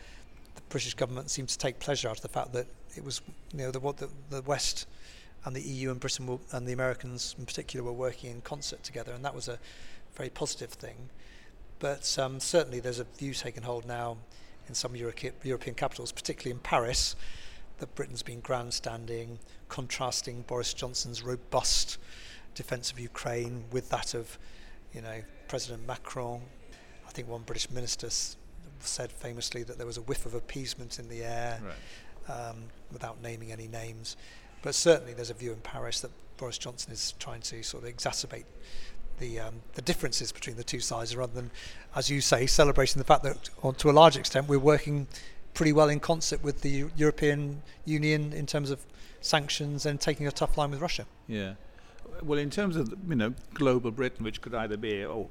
the 0.55 0.61
British 0.69 0.93
government 0.93 1.29
seemed 1.29 1.49
to 1.49 1.57
take 1.57 1.79
pleasure 1.79 2.07
out 2.07 2.17
of 2.17 2.21
the 2.21 2.29
fact 2.29 2.53
that 2.53 2.67
it 2.95 3.03
was 3.03 3.21
you 3.51 3.59
know 3.59 3.71
the 3.71 3.79
what 3.79 3.97
the, 3.97 4.09
the 4.29 4.41
West 4.43 4.87
and 5.45 5.55
the 5.55 5.61
EU 5.61 5.91
and 5.91 5.99
Britain 5.99 6.27
will, 6.27 6.41
and 6.51 6.67
the 6.67 6.73
Americans 6.73 7.35
in 7.37 7.45
particular 7.45 7.83
were 7.83 7.91
working 7.93 8.31
in 8.31 8.41
concert 8.41 8.83
together, 8.83 9.11
and 9.11 9.23
that 9.25 9.33
was 9.35 9.47
a 9.47 9.59
very 10.15 10.29
positive 10.29 10.69
thing. 10.69 11.09
But 11.79 12.17
um, 12.19 12.39
certainly, 12.39 12.79
there's 12.79 12.99
a 12.99 13.05
view 13.05 13.33
taken 13.33 13.63
hold 13.63 13.87
now 13.87 14.17
in 14.67 14.75
some 14.75 14.95
Euro- 14.95 15.13
European 15.43 15.75
capitals, 15.75 16.11
particularly 16.11 16.51
in 16.51 16.59
Paris, 16.59 17.15
that 17.79 17.93
Britain's 17.95 18.21
been 18.21 18.39
grandstanding, 18.41 19.39
contrasting 19.67 20.43
Boris 20.43 20.73
Johnson's 20.73 21.23
robust 21.23 21.97
defence 22.53 22.91
of 22.91 22.99
Ukraine 22.99 23.63
with 23.71 23.89
that 23.89 24.13
of, 24.13 24.37
you 24.93 25.01
know, 25.01 25.21
President 25.47 25.87
Macron. 25.87 26.41
I 27.07 27.11
think 27.11 27.27
one 27.27 27.41
British 27.41 27.69
minister 27.71 28.07
s- 28.07 28.37
said 28.79 29.11
famously 29.11 29.63
that 29.63 29.77
there 29.77 29.87
was 29.87 29.97
a 29.97 30.01
whiff 30.01 30.25
of 30.27 30.35
appeasement 30.35 30.99
in 30.99 31.09
the 31.09 31.23
air, 31.23 31.59
right. 32.29 32.49
um, 32.49 32.57
without 32.91 33.21
naming 33.21 33.51
any 33.51 33.67
names. 33.67 34.15
But 34.61 34.75
certainly, 34.75 35.13
there's 35.13 35.29
a 35.29 35.35
view 35.35 35.51
in 35.51 35.59
Paris 35.59 36.01
that 36.01 36.11
Boris 36.37 36.57
Johnson 36.57 36.91
is 36.91 37.13
trying 37.19 37.41
to 37.41 37.63
sort 37.63 37.83
of 37.83 37.95
exacerbate 37.95 38.45
the 39.19 39.39
um, 39.39 39.61
the 39.73 39.81
differences 39.81 40.31
between 40.31 40.55
the 40.55 40.63
two 40.63 40.79
sides, 40.79 41.15
rather 41.15 41.33
than, 41.33 41.51
as 41.95 42.09
you 42.09 42.21
say, 42.21 42.45
celebrating 42.45 42.99
the 42.99 43.03
fact 43.05 43.23
that, 43.23 43.49
on, 43.63 43.75
to 43.75 43.89
a 43.89 43.91
large 43.91 44.17
extent, 44.17 44.47
we're 44.47 44.59
working 44.59 45.07
pretty 45.53 45.73
well 45.73 45.89
in 45.89 45.99
concert 45.99 46.43
with 46.43 46.61
the 46.61 46.85
European 46.95 47.61
Union 47.85 48.33
in 48.33 48.45
terms 48.45 48.71
of 48.71 48.85
sanctions 49.19 49.85
and 49.85 49.99
taking 49.99 50.27
a 50.27 50.31
tough 50.31 50.57
line 50.57 50.71
with 50.71 50.81
Russia. 50.81 51.05
Yeah. 51.27 51.53
Well, 52.23 52.39
in 52.39 52.49
terms 52.49 52.75
of 52.75 52.93
you 53.07 53.15
know 53.15 53.33
global 53.53 53.91
Britain, 53.91 54.23
which 54.23 54.41
could 54.41 54.53
either 54.53 54.77
be 54.77 55.05
oh, 55.05 55.29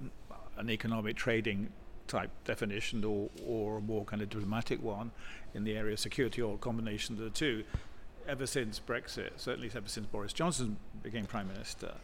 an 0.56 0.70
economic 0.70 1.16
trading 1.16 1.72
type 2.06 2.30
definition 2.44 3.04
or, 3.04 3.30
or 3.46 3.78
a 3.78 3.80
more 3.80 4.04
kind 4.04 4.20
of 4.20 4.28
diplomatic 4.28 4.82
one 4.82 5.12
in 5.54 5.62
the 5.62 5.76
area 5.76 5.92
of 5.92 6.00
security 6.00 6.42
or 6.42 6.54
a 6.56 6.58
combination 6.58 7.14
of 7.14 7.20
the 7.20 7.30
two 7.30 7.62
ever 8.28 8.46
since 8.46 8.80
Brexit, 8.80 9.30
certainly 9.36 9.70
ever 9.74 9.88
since 9.88 10.06
Boris 10.06 10.32
Johnson 10.32 10.76
became 11.02 11.26
Prime 11.26 11.48
Minister, 11.48 11.94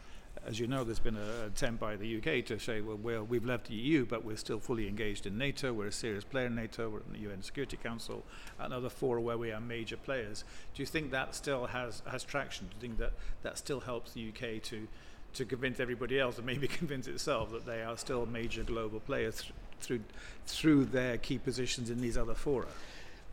as 0.45 0.59
you 0.59 0.67
know, 0.67 0.83
there's 0.83 0.99
been 0.99 1.17
an 1.17 1.45
attempt 1.45 1.79
by 1.79 1.95
the 1.95 2.17
UK 2.17 2.45
to 2.45 2.59
say, 2.59 2.81
well, 2.81 2.97
well, 2.97 3.23
we've 3.23 3.45
left 3.45 3.67
the 3.67 3.73
EU, 3.73 4.05
but 4.05 4.23
we're 4.23 4.37
still 4.37 4.59
fully 4.59 4.87
engaged 4.87 5.25
in 5.25 5.37
NATO. 5.37 5.73
We're 5.73 5.87
a 5.87 5.91
serious 5.91 6.23
player 6.23 6.47
in 6.47 6.55
NATO. 6.55 6.89
We're 6.89 6.99
in 6.99 7.13
the 7.13 7.29
UN 7.29 7.41
Security 7.41 7.77
Council, 7.77 8.23
another 8.59 8.89
fora 8.89 9.21
where 9.21 9.37
we 9.37 9.51
are 9.51 9.59
major 9.59 9.97
players. 9.97 10.43
Do 10.73 10.81
you 10.81 10.85
think 10.85 11.11
that 11.11 11.35
still 11.35 11.65
has, 11.67 12.01
has 12.09 12.23
traction? 12.23 12.67
Do 12.67 12.75
you 12.75 12.81
think 12.81 12.99
that 12.99 13.13
that 13.43 13.57
still 13.57 13.79
helps 13.79 14.13
the 14.13 14.29
UK 14.29 14.61
to, 14.63 14.87
to 15.33 15.45
convince 15.45 15.79
everybody 15.79 16.19
else, 16.19 16.37
and 16.37 16.45
maybe 16.45 16.67
convince 16.67 17.07
itself, 17.07 17.51
that 17.51 17.65
they 17.65 17.83
are 17.83 17.97
still 17.97 18.25
major 18.25 18.63
global 18.63 18.99
players 18.99 19.41
th- 19.41 19.53
through, 19.79 20.01
through 20.45 20.85
their 20.85 21.17
key 21.17 21.37
positions 21.39 21.89
in 21.89 21.99
these 21.99 22.17
other 22.17 22.35
fora? 22.35 22.67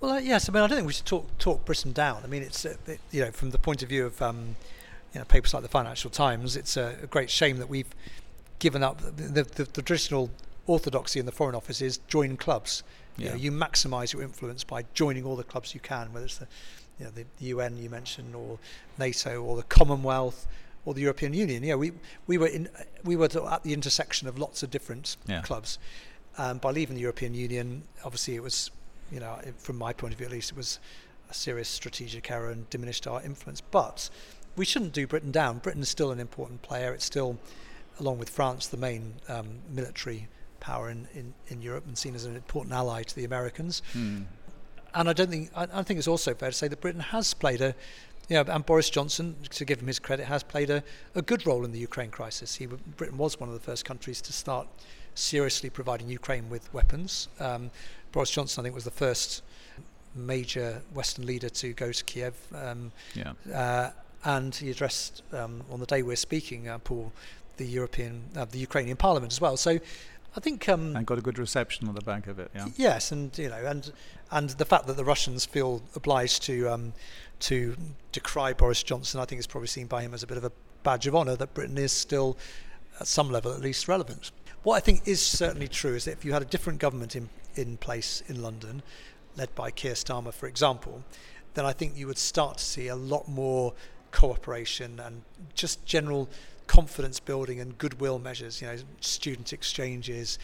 Well, 0.00 0.12
uh, 0.12 0.18
yes. 0.18 0.48
I 0.48 0.52
mean, 0.52 0.62
I 0.62 0.66
don't 0.66 0.76
think 0.76 0.86
we 0.86 0.92
should 0.92 1.06
talk 1.06 1.38
talk 1.38 1.64
Britain 1.64 1.92
down. 1.92 2.22
I 2.24 2.26
mean, 2.26 2.42
it's 2.42 2.64
uh, 2.64 2.76
it, 2.86 3.00
you 3.10 3.24
know 3.24 3.30
from 3.30 3.50
the 3.50 3.58
point 3.58 3.82
of 3.82 3.88
view 3.88 4.06
of 4.06 4.20
um, 4.20 4.56
you 5.12 5.20
know 5.20 5.24
papers 5.24 5.54
like 5.54 5.62
the 5.62 5.68
Financial 5.68 6.10
Times, 6.10 6.56
it's 6.56 6.76
a, 6.76 6.96
a 7.02 7.06
great 7.06 7.30
shame 7.30 7.58
that 7.58 7.68
we've 7.68 7.94
given 8.58 8.82
up 8.82 9.00
the, 9.00 9.42
the, 9.42 9.64
the, 9.64 9.82
traditional 9.82 10.30
orthodoxy 10.66 11.20
in 11.20 11.26
the 11.26 11.32
Foreign 11.32 11.54
Office 11.54 11.82
is 11.82 11.98
join 12.08 12.36
clubs. 12.36 12.82
Yeah. 13.16 13.24
You, 13.24 13.30
know, 13.30 13.36
you 13.36 13.52
maximise 13.52 14.12
your 14.12 14.22
influence 14.22 14.64
by 14.64 14.84
joining 14.94 15.24
all 15.24 15.36
the 15.36 15.44
clubs 15.44 15.74
you 15.74 15.80
can, 15.80 16.12
whether 16.12 16.26
it's 16.26 16.38
the 16.38 16.48
you 16.98 17.04
know 17.04 17.10
the, 17.10 17.24
the 17.38 17.46
UN 17.46 17.76
you 17.76 17.90
mentioned, 17.90 18.34
or 18.34 18.58
NATO, 18.98 19.42
or 19.42 19.56
the 19.56 19.62
Commonwealth, 19.64 20.46
or 20.84 20.94
the 20.94 21.00
European 21.00 21.32
Union. 21.32 21.62
Yeah, 21.62 21.76
we 21.76 21.92
we 22.26 22.38
were 22.38 22.46
in 22.46 22.68
we 23.04 23.16
were 23.16 23.28
at 23.50 23.62
the 23.62 23.72
intersection 23.72 24.28
of 24.28 24.38
lots 24.38 24.62
of 24.62 24.70
different 24.70 25.16
yeah. 25.26 25.42
clubs. 25.42 25.78
Um, 26.36 26.58
by 26.58 26.72
leaving 26.72 26.96
the 26.96 27.02
European 27.02 27.32
Union, 27.32 27.84
obviously 28.04 28.34
it 28.34 28.42
was 28.42 28.72
you 29.10 29.20
know, 29.20 29.38
from 29.58 29.76
my 29.76 29.92
point 29.92 30.12
of 30.12 30.18
view 30.18 30.26
at 30.26 30.32
least, 30.32 30.52
it 30.52 30.56
was 30.56 30.78
a 31.30 31.34
serious 31.34 31.68
strategic 31.68 32.30
error 32.30 32.50
and 32.50 32.68
diminished 32.70 33.06
our 33.06 33.22
influence. 33.22 33.60
But 33.60 34.10
we 34.56 34.64
shouldn't 34.64 34.92
do 34.92 35.06
Britain 35.06 35.30
down. 35.30 35.58
Britain 35.58 35.82
is 35.82 35.88
still 35.88 36.10
an 36.10 36.20
important 36.20 36.62
player. 36.62 36.92
It's 36.92 37.04
still, 37.04 37.38
along 37.98 38.18
with 38.18 38.30
France, 38.30 38.66
the 38.66 38.76
main 38.76 39.14
um, 39.28 39.60
military 39.70 40.28
power 40.60 40.90
in, 40.90 41.06
in, 41.14 41.34
in, 41.48 41.60
Europe 41.60 41.84
and 41.86 41.96
seen 41.98 42.14
as 42.14 42.24
an 42.24 42.34
important 42.34 42.74
ally 42.74 43.02
to 43.02 43.14
the 43.14 43.24
Americans. 43.24 43.82
Hmm. 43.92 44.22
And 44.94 45.10
I 45.10 45.12
don't 45.12 45.28
think 45.28 45.50
I, 45.54 45.66
I, 45.72 45.82
think 45.82 45.98
it's 45.98 46.08
also 46.08 46.32
fair 46.34 46.50
to 46.50 46.56
say 46.56 46.68
that 46.68 46.80
Britain 46.80 47.00
has 47.00 47.34
played 47.34 47.60
a, 47.60 47.74
you 48.28 48.36
know, 48.36 48.44
and 48.50 48.64
Boris 48.64 48.88
Johnson, 48.88 49.36
to 49.50 49.64
give 49.64 49.80
him 49.80 49.88
his 49.88 49.98
credit, 49.98 50.24
has 50.26 50.42
played 50.42 50.70
a, 50.70 50.82
a 51.14 51.20
good 51.20 51.46
role 51.46 51.64
in 51.64 51.72
the 51.72 51.78
Ukraine 51.78 52.10
crisis. 52.10 52.54
He, 52.54 52.66
Britain 52.66 53.18
was 53.18 53.38
one 53.38 53.48
of 53.48 53.54
the 53.54 53.60
first 53.60 53.84
countries 53.84 54.22
to 54.22 54.32
start 54.32 54.66
seriously 55.14 55.68
providing 55.68 56.08
Ukraine 56.08 56.48
with 56.48 56.72
weapons. 56.72 57.28
Um, 57.40 57.70
Boris 58.14 58.30
Johnson, 58.30 58.60
I 58.60 58.62
think, 58.62 58.76
was 58.76 58.84
the 58.84 58.92
first 58.92 59.42
major 60.14 60.80
Western 60.94 61.26
leader 61.26 61.48
to 61.48 61.72
go 61.72 61.90
to 61.90 62.04
Kiev. 62.04 62.34
Um, 62.54 62.92
yeah. 63.12 63.32
Uh, 63.52 63.90
and 64.24 64.54
he 64.54 64.70
addressed 64.70 65.22
um, 65.32 65.64
on 65.68 65.80
the 65.80 65.86
day 65.86 66.02
we're 66.02 66.14
speaking, 66.14 66.68
uh, 66.68 66.78
Paul, 66.78 67.12
the 67.56 67.66
European, 67.66 68.22
uh, 68.36 68.44
the 68.44 68.58
Ukrainian 68.58 68.96
Parliament 68.96 69.32
as 69.32 69.40
well. 69.40 69.56
So, 69.56 69.80
I 70.36 70.40
think 70.40 70.68
um, 70.68 70.96
and 70.96 71.04
got 71.04 71.18
a 71.18 71.22
good 71.22 71.38
reception 71.38 71.88
on 71.88 71.94
the 71.96 72.00
back 72.02 72.28
of 72.28 72.38
it. 72.38 72.50
Yeah. 72.54 72.66
Yes, 72.76 73.10
and 73.12 73.36
you 73.36 73.48
know, 73.48 73.66
and 73.66 73.92
and 74.30 74.50
the 74.50 74.64
fact 74.64 74.86
that 74.86 74.96
the 74.96 75.04
Russians 75.04 75.44
feel 75.44 75.82
obliged 75.94 76.42
to 76.44 76.68
um, 76.68 76.92
to 77.40 77.76
decry 78.12 78.52
Boris 78.52 78.82
Johnson, 78.82 79.20
I 79.20 79.24
think 79.26 79.40
is 79.40 79.46
probably 79.46 79.68
seen 79.68 79.86
by 79.86 80.02
him 80.02 80.14
as 80.14 80.22
a 80.22 80.26
bit 80.26 80.36
of 80.36 80.44
a 80.44 80.52
badge 80.82 81.06
of 81.06 81.14
honour 81.14 81.36
that 81.36 81.54
Britain 81.54 81.78
is 81.78 81.92
still, 81.92 82.36
at 83.00 83.06
some 83.08 83.30
level 83.30 83.52
at 83.52 83.60
least, 83.60 83.86
relevant. 83.88 84.30
What 84.64 84.76
I 84.76 84.80
think 84.80 85.02
is 85.06 85.20
certainly 85.20 85.68
true 85.68 85.94
is 85.94 86.06
that 86.06 86.12
if 86.12 86.24
you 86.24 86.32
had 86.32 86.42
a 86.42 86.46
different 86.46 86.78
government 86.78 87.14
in 87.14 87.28
in 87.54 87.76
place 87.76 88.22
in 88.26 88.42
London, 88.42 88.82
led 89.36 89.54
by 89.54 89.70
Keir 89.70 89.92
Starmer, 89.92 90.32
for 90.32 90.46
example, 90.46 91.04
then 91.52 91.64
I 91.64 91.72
think 91.72 91.96
you 91.96 92.06
would 92.06 92.18
start 92.18 92.58
to 92.58 92.64
see 92.64 92.88
a 92.88 92.96
lot 92.96 93.28
more 93.28 93.74
cooperation 94.10 94.98
and 94.98 95.22
just 95.54 95.84
general 95.84 96.28
confidence 96.66 97.20
building 97.20 97.60
and 97.60 97.76
goodwill 97.76 98.18
measures. 98.18 98.62
You 98.62 98.68
know, 98.68 98.76
student 99.00 99.52
exchanges, 99.52 100.38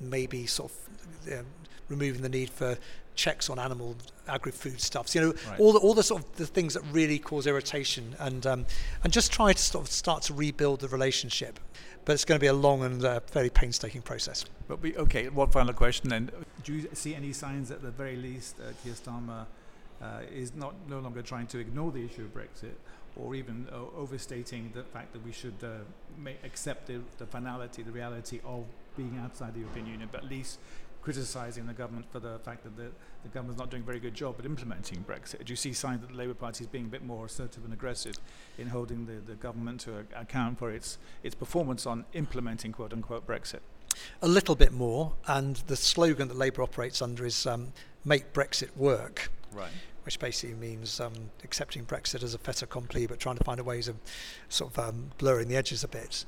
maybe 0.00 0.46
sort 0.46 0.72
of 0.72 1.44
removing 1.88 2.22
the 2.22 2.28
need 2.28 2.50
for 2.50 2.76
checks 3.14 3.50
on 3.50 3.58
animal 3.58 3.96
agri-food 4.26 4.80
stuffs. 4.80 5.14
You 5.14 5.20
know, 5.20 5.34
right. 5.48 5.60
all 5.60 5.72
the 5.72 5.78
all 5.78 5.94
the 5.94 6.02
sort 6.02 6.22
of 6.22 6.36
the 6.36 6.46
things 6.46 6.74
that 6.74 6.82
really 6.90 7.20
cause 7.20 7.46
irritation, 7.46 8.16
and 8.18 8.44
um, 8.46 8.66
and 9.04 9.12
just 9.12 9.32
try 9.32 9.52
to 9.52 9.62
sort 9.62 9.86
of 9.86 9.92
start 9.92 10.22
to 10.24 10.34
rebuild 10.34 10.80
the 10.80 10.88
relationship 10.88 11.60
but 12.04 12.12
it's 12.12 12.24
going 12.24 12.38
to 12.38 12.40
be 12.40 12.48
a 12.48 12.52
long 12.52 12.82
and 12.82 13.04
uh, 13.04 13.20
very 13.32 13.50
painstaking 13.50 14.02
process. 14.02 14.44
But 14.68 14.82
we, 14.82 14.96
okay, 14.96 15.28
one 15.28 15.50
final 15.50 15.74
question 15.74 16.10
then. 16.10 16.30
Do 16.64 16.74
you 16.74 16.88
see 16.92 17.14
any 17.14 17.32
signs 17.32 17.70
at 17.70 17.82
the 17.82 17.90
very 17.90 18.16
least 18.16 18.56
uh, 18.60 18.72
Keir 18.82 18.94
Starmer 18.94 19.46
uh, 20.02 20.20
is 20.32 20.54
not 20.54 20.74
no 20.88 20.98
longer 21.00 21.22
trying 21.22 21.46
to 21.48 21.58
ignore 21.58 21.90
the 21.90 22.04
issue 22.04 22.22
of 22.22 22.34
Brexit 22.34 22.74
or 23.16 23.34
even 23.34 23.66
uh, 23.72 23.76
overstating 23.98 24.70
the 24.74 24.82
fact 24.82 25.12
that 25.12 25.24
we 25.24 25.32
should 25.32 25.54
uh, 25.62 26.30
accept 26.44 26.86
the, 26.86 27.00
the 27.18 27.26
finality, 27.26 27.82
the 27.82 27.90
reality 27.90 28.40
of 28.44 28.64
being 28.96 29.20
outside 29.22 29.54
the 29.54 29.60
European 29.60 29.86
Union, 29.86 30.08
but 30.10 30.24
at 30.24 30.30
least 30.30 30.58
criticising 31.02 31.66
the 31.66 31.72
government 31.72 32.06
for 32.10 32.20
the 32.20 32.38
fact 32.40 32.62
that 32.64 32.76
the, 32.76 32.90
the 33.22 33.28
government's 33.28 33.58
not 33.58 33.70
doing 33.70 33.82
a 33.82 33.86
very 33.86 34.00
good 34.00 34.14
job 34.14 34.36
at 34.38 34.44
implementing 34.44 35.04
Brexit. 35.08 35.44
Do 35.44 35.52
you 35.52 35.56
see 35.56 35.72
signs 35.72 36.00
that 36.00 36.10
the 36.10 36.16
Labour 36.16 36.34
Party 36.34 36.64
is 36.64 36.68
being 36.68 36.86
a 36.86 36.88
bit 36.88 37.04
more 37.04 37.26
assertive 37.26 37.64
and 37.64 37.72
aggressive 37.72 38.16
in 38.58 38.68
holding 38.68 39.06
the, 39.06 39.14
the 39.26 39.34
government 39.34 39.80
to 39.82 39.98
a, 39.98 40.20
account 40.20 40.58
for 40.58 40.70
its, 40.70 40.98
its 41.22 41.34
performance 41.34 41.86
on 41.86 42.04
implementing 42.12 42.72
quote 42.72 42.92
unquote 42.92 43.26
Brexit? 43.26 43.60
A 44.22 44.28
little 44.28 44.54
bit 44.54 44.72
more, 44.72 45.14
and 45.26 45.56
the 45.66 45.76
slogan 45.76 46.28
that 46.28 46.36
Labour 46.36 46.62
operates 46.62 47.02
under 47.02 47.26
is 47.26 47.46
um, 47.46 47.72
make 48.04 48.32
Brexit 48.32 48.76
work. 48.76 49.30
Right 49.52 49.70
which 50.04 50.18
basically 50.18 50.56
means 50.56 50.98
um, 51.00 51.12
accepting 51.44 51.84
Brexit 51.84 52.22
as 52.22 52.34
a 52.34 52.38
fait 52.38 52.62
accompli, 52.62 53.06
but 53.06 53.18
trying 53.18 53.36
to 53.36 53.44
find 53.44 53.60
a 53.60 53.64
ways 53.64 53.88
of 53.88 53.96
sort 54.48 54.72
of 54.72 54.78
um, 54.78 55.10
blurring 55.18 55.48
the 55.48 55.56
edges 55.56 55.84
a 55.84 55.88
bit. 55.88 56.24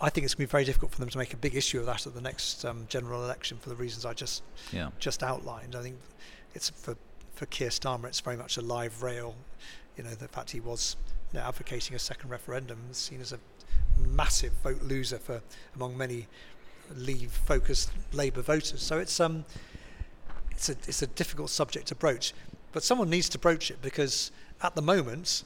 I 0.00 0.08
think 0.08 0.24
it's 0.24 0.34
going 0.34 0.46
to 0.46 0.48
be 0.48 0.52
very 0.52 0.64
difficult 0.64 0.92
for 0.92 1.00
them 1.00 1.10
to 1.10 1.18
make 1.18 1.34
a 1.34 1.36
big 1.36 1.54
issue 1.54 1.78
of 1.78 1.86
that 1.86 2.06
at 2.06 2.14
the 2.14 2.20
next 2.22 2.64
um, 2.64 2.86
general 2.88 3.22
election 3.22 3.58
for 3.58 3.68
the 3.68 3.74
reasons 3.74 4.06
I 4.06 4.14
just 4.14 4.42
yeah. 4.72 4.90
just 4.98 5.22
outlined. 5.22 5.76
I 5.76 5.82
think 5.82 5.96
it's 6.54 6.70
for 6.70 6.96
for 7.34 7.46
Keir 7.46 7.68
Starmer, 7.68 8.06
it's 8.06 8.20
very 8.20 8.36
much 8.36 8.56
a 8.56 8.60
live 8.60 9.02
rail. 9.02 9.34
You 9.96 10.04
know, 10.04 10.10
the 10.10 10.28
fact 10.28 10.50
he 10.50 10.60
was 10.60 10.96
you 11.32 11.38
know, 11.38 11.46
advocating 11.46 11.94
a 11.94 11.98
second 11.98 12.30
referendum 12.30 12.78
is 12.90 12.96
seen 12.96 13.20
as 13.20 13.32
a 13.32 13.38
massive 13.98 14.52
vote 14.62 14.82
loser 14.82 15.18
for 15.18 15.42
among 15.74 15.96
many 15.96 16.26
Leave-focused 16.96 17.92
Labour 18.12 18.42
voters. 18.42 18.82
So 18.82 18.98
it's 18.98 19.20
um, 19.20 19.44
it's 20.50 20.68
a 20.68 20.72
it's 20.72 21.02
a 21.02 21.06
difficult 21.06 21.50
subject 21.50 21.86
to 21.88 21.94
broach, 21.94 22.32
but 22.72 22.82
someone 22.82 23.10
needs 23.10 23.28
to 23.30 23.38
broach 23.38 23.70
it 23.70 23.80
because 23.80 24.32
at 24.62 24.74
the 24.74 24.82
moment 24.82 25.44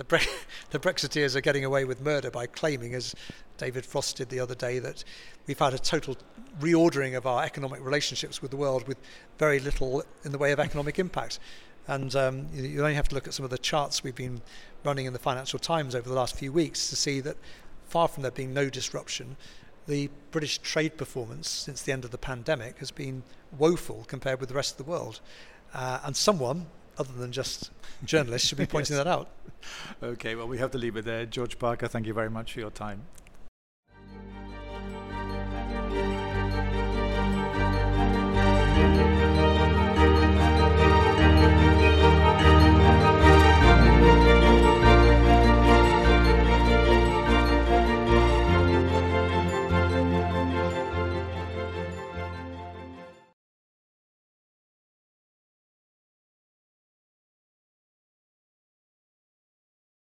the, 0.00 0.04
Bre- 0.04 0.16
the 0.70 0.78
Brexiteers 0.78 1.36
are 1.36 1.42
getting 1.42 1.64
away 1.64 1.84
with 1.84 2.00
murder 2.00 2.30
by 2.30 2.46
claiming, 2.46 2.94
as 2.94 3.14
David 3.58 3.84
Frost 3.84 4.16
did 4.16 4.30
the 4.30 4.40
other 4.40 4.54
day, 4.54 4.78
that 4.78 5.04
we've 5.46 5.58
had 5.58 5.74
a 5.74 5.78
total 5.78 6.16
reordering 6.58 7.16
of 7.16 7.26
our 7.26 7.44
economic 7.44 7.84
relationships 7.84 8.40
with 8.40 8.50
the 8.50 8.56
world 8.56 8.88
with 8.88 8.96
very 9.38 9.60
little 9.60 10.02
in 10.24 10.32
the 10.32 10.38
way 10.38 10.52
of 10.52 10.58
economic 10.58 10.98
impact. 10.98 11.38
And 11.86 12.14
um, 12.16 12.46
you, 12.54 12.80
only 12.80 12.94
have 12.94 13.08
to 13.08 13.14
look 13.14 13.26
at 13.26 13.34
some 13.34 13.44
of 13.44 13.50
the 13.50 13.58
charts 13.58 14.02
we've 14.02 14.14
been 14.14 14.40
running 14.84 15.04
in 15.04 15.12
the 15.12 15.18
Financial 15.18 15.58
Times 15.58 15.94
over 15.94 16.08
the 16.08 16.14
last 16.14 16.34
few 16.34 16.50
weeks 16.50 16.88
to 16.88 16.96
see 16.96 17.20
that 17.20 17.36
far 17.88 18.08
from 18.08 18.22
there 18.22 18.32
being 18.32 18.54
no 18.54 18.70
disruption, 18.70 19.36
the 19.86 20.08
British 20.30 20.58
trade 20.58 20.96
performance 20.96 21.50
since 21.50 21.82
the 21.82 21.92
end 21.92 22.06
of 22.06 22.10
the 22.10 22.18
pandemic 22.18 22.78
has 22.78 22.90
been 22.90 23.22
woeful 23.58 24.04
compared 24.06 24.40
with 24.40 24.48
the 24.48 24.54
rest 24.54 24.78
of 24.78 24.86
the 24.86 24.90
world. 24.90 25.20
Uh, 25.74 26.00
and 26.04 26.16
someone, 26.16 26.66
other 27.00 27.14
than 27.14 27.32
just 27.32 27.70
journalists, 28.04 28.46
should 28.46 28.58
be 28.58 28.66
pointing 28.66 28.94
yes. 28.96 29.04
that 29.04 29.10
out. 29.10 29.28
Okay, 30.02 30.34
well, 30.34 30.46
we 30.46 30.58
have 30.58 30.70
to 30.72 30.78
leave 30.78 30.96
it 30.96 31.06
there. 31.06 31.24
George 31.26 31.58
Parker, 31.58 31.88
thank 31.88 32.06
you 32.06 32.14
very 32.14 32.30
much 32.30 32.52
for 32.52 32.60
your 32.60 32.70
time. 32.70 33.02